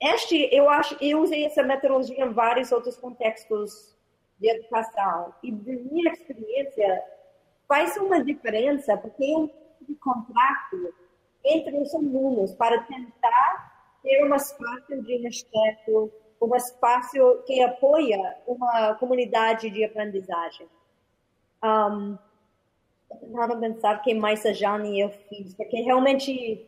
[0.00, 3.94] Este, eu acho, eu usei essa metodologia em vários outros contextos
[4.38, 7.04] de educação e de minha experiência
[7.68, 10.94] faz uma diferença porque é um tipo de contrato
[11.44, 13.70] entre os alunos para tentar
[14.02, 16.10] ter um espaço de respeito,
[16.40, 20.66] um espaço que apoia uma comunidade de aprendizagem.
[21.62, 22.16] Um,
[23.18, 26.66] tentando pensar que mais a Jane eu fiz, porque realmente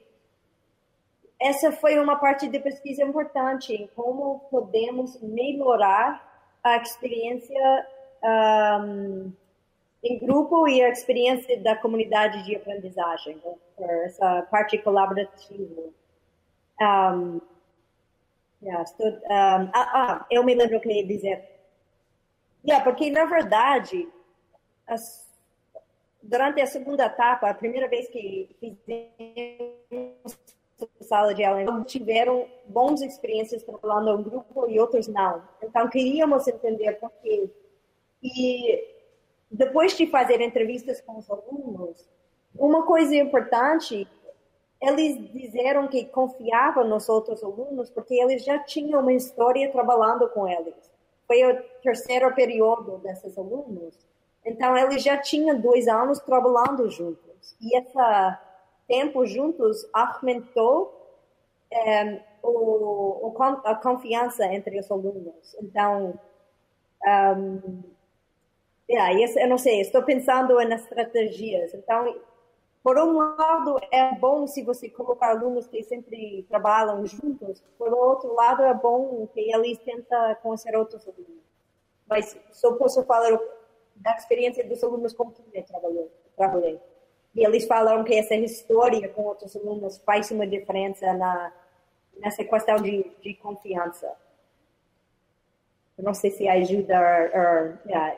[1.41, 6.31] essa foi uma parte de pesquisa importante em como podemos melhorar
[6.63, 7.87] a experiência
[8.23, 9.33] um,
[10.03, 14.05] em grupo e a experiência da comunidade de aprendizagem, né?
[14.05, 15.83] essa parte colaborativa.
[16.81, 17.41] Um,
[18.63, 21.49] yeah, estou, um, ah, ah, eu me lembro o que eu ia dizer.
[22.65, 24.09] Yeah, porque, na verdade,
[24.87, 25.32] as,
[26.23, 30.39] durante a segunda etapa, a primeira vez que fizemos
[31.01, 35.43] sala de aula, tiveram bons experiências trabalhando em grupo e outros não.
[35.63, 37.51] Então, queríamos entender por quê.
[38.23, 38.85] E
[39.51, 42.09] depois de fazer entrevistas com os alunos,
[42.57, 44.09] uma coisa importante,
[44.81, 50.49] eles disseram que confiavam nos outros alunos porque eles já tinham uma história trabalhando com
[50.49, 50.75] eles.
[51.27, 54.12] Foi o terceiro período desses alunos.
[54.45, 57.57] Então, eles já tinham dois anos trabalhando juntos.
[57.61, 57.93] E esse
[58.89, 61.03] tempo juntos aumentou
[61.71, 63.33] é, o,
[63.65, 65.57] a confiança entre os alunos.
[65.61, 66.19] Então,
[67.37, 67.83] um,
[68.91, 71.73] yeah, eu não sei, estou pensando nas estratégias.
[71.75, 72.15] Então,
[72.83, 78.35] por um lado, é bom se você colocar alunos que sempre trabalham juntos, por outro
[78.35, 81.43] lado, é bom que eles tentem conhecer outros alunos.
[82.09, 83.39] Mas só posso falar
[83.97, 86.11] da experiência dos alunos com quem eu trabalhei.
[86.37, 86.81] trabalhei.
[87.35, 91.53] E eles falaram que essa história com outros alunos faz uma diferença na,
[92.19, 94.13] nessa questão de, de confiança.
[95.97, 98.17] Eu não sei se ajuda a,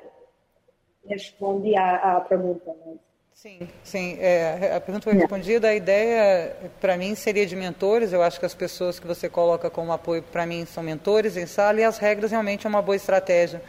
[1.07, 2.75] responder a, a pergunta.
[2.85, 2.99] Mas...
[3.33, 4.17] Sim, sim.
[4.21, 5.69] É, a pergunta foi respondida.
[5.69, 8.13] A ideia, para mim, seria de mentores.
[8.13, 11.47] Eu acho que as pessoas que você coloca como apoio, para mim, são mentores em
[11.47, 13.61] sala e as regras realmente é uma boa estratégia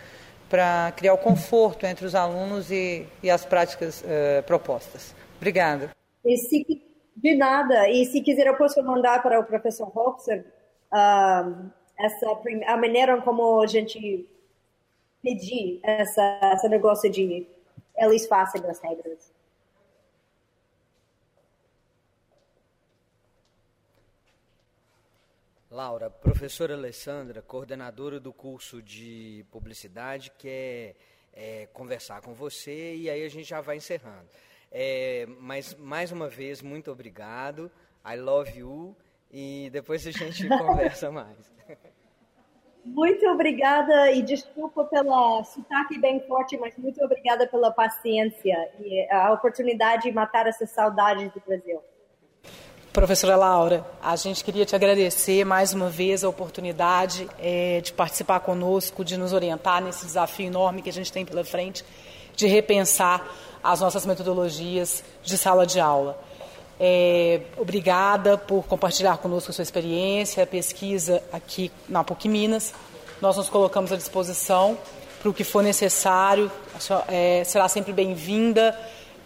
[0.56, 5.14] para criar o conforto entre os alunos e, e as práticas uh, propostas.
[5.36, 5.92] Obrigada.
[6.24, 6.82] Se,
[7.14, 7.90] de nada.
[7.90, 10.46] E se quiser, eu posso mandar para o professor Hofzer
[10.94, 11.70] uh,
[12.00, 14.30] essa, a maneira como a gente
[15.22, 17.46] pedir esse negócio de
[17.98, 19.35] eles fazem as regras.
[25.76, 30.96] Laura, professora Alessandra, coordenadora do curso de publicidade, quer
[31.34, 34.26] é, conversar com você e aí a gente já vai encerrando.
[34.72, 37.70] É, mas, mais uma vez, muito obrigado.
[38.10, 38.96] I love you.
[39.30, 41.54] E depois a gente conversa mais.
[42.86, 49.34] Muito obrigada e desculpa pela sotaque bem forte, mas muito obrigada pela paciência e a
[49.34, 51.84] oportunidade de matar essa saudade do Brasil.
[52.96, 58.40] Professora Laura, a gente queria te agradecer mais uma vez a oportunidade é, de participar
[58.40, 61.84] conosco, de nos orientar nesse desafio enorme que a gente tem pela frente,
[62.38, 63.28] de repensar
[63.62, 66.18] as nossas metodologias de sala de aula.
[66.80, 72.74] É, obrigada por compartilhar conosco a sua experiência, a pesquisa aqui na PUC Minas.
[73.22, 74.78] Nós nos colocamos à disposição
[75.20, 76.50] para o que for necessário,
[77.10, 78.74] é, será sempre bem-vinda,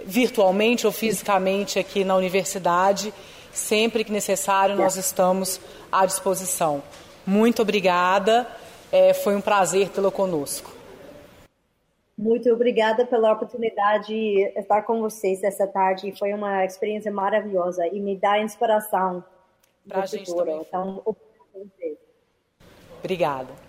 [0.03, 3.13] virtualmente ou fisicamente aqui na universidade.
[3.51, 5.59] Sempre que necessário, nós estamos
[5.91, 6.83] à disposição.
[7.25, 8.47] Muito obrigada,
[8.91, 10.79] é, foi um prazer tê-la conosco.
[12.17, 16.13] Muito obrigada pela oportunidade de estar com vocês essa tarde.
[16.17, 19.23] Foi uma experiência maravilhosa e me dá inspiração
[19.87, 20.59] para a gente também.
[20.59, 21.01] Então,
[22.99, 23.68] obrigada.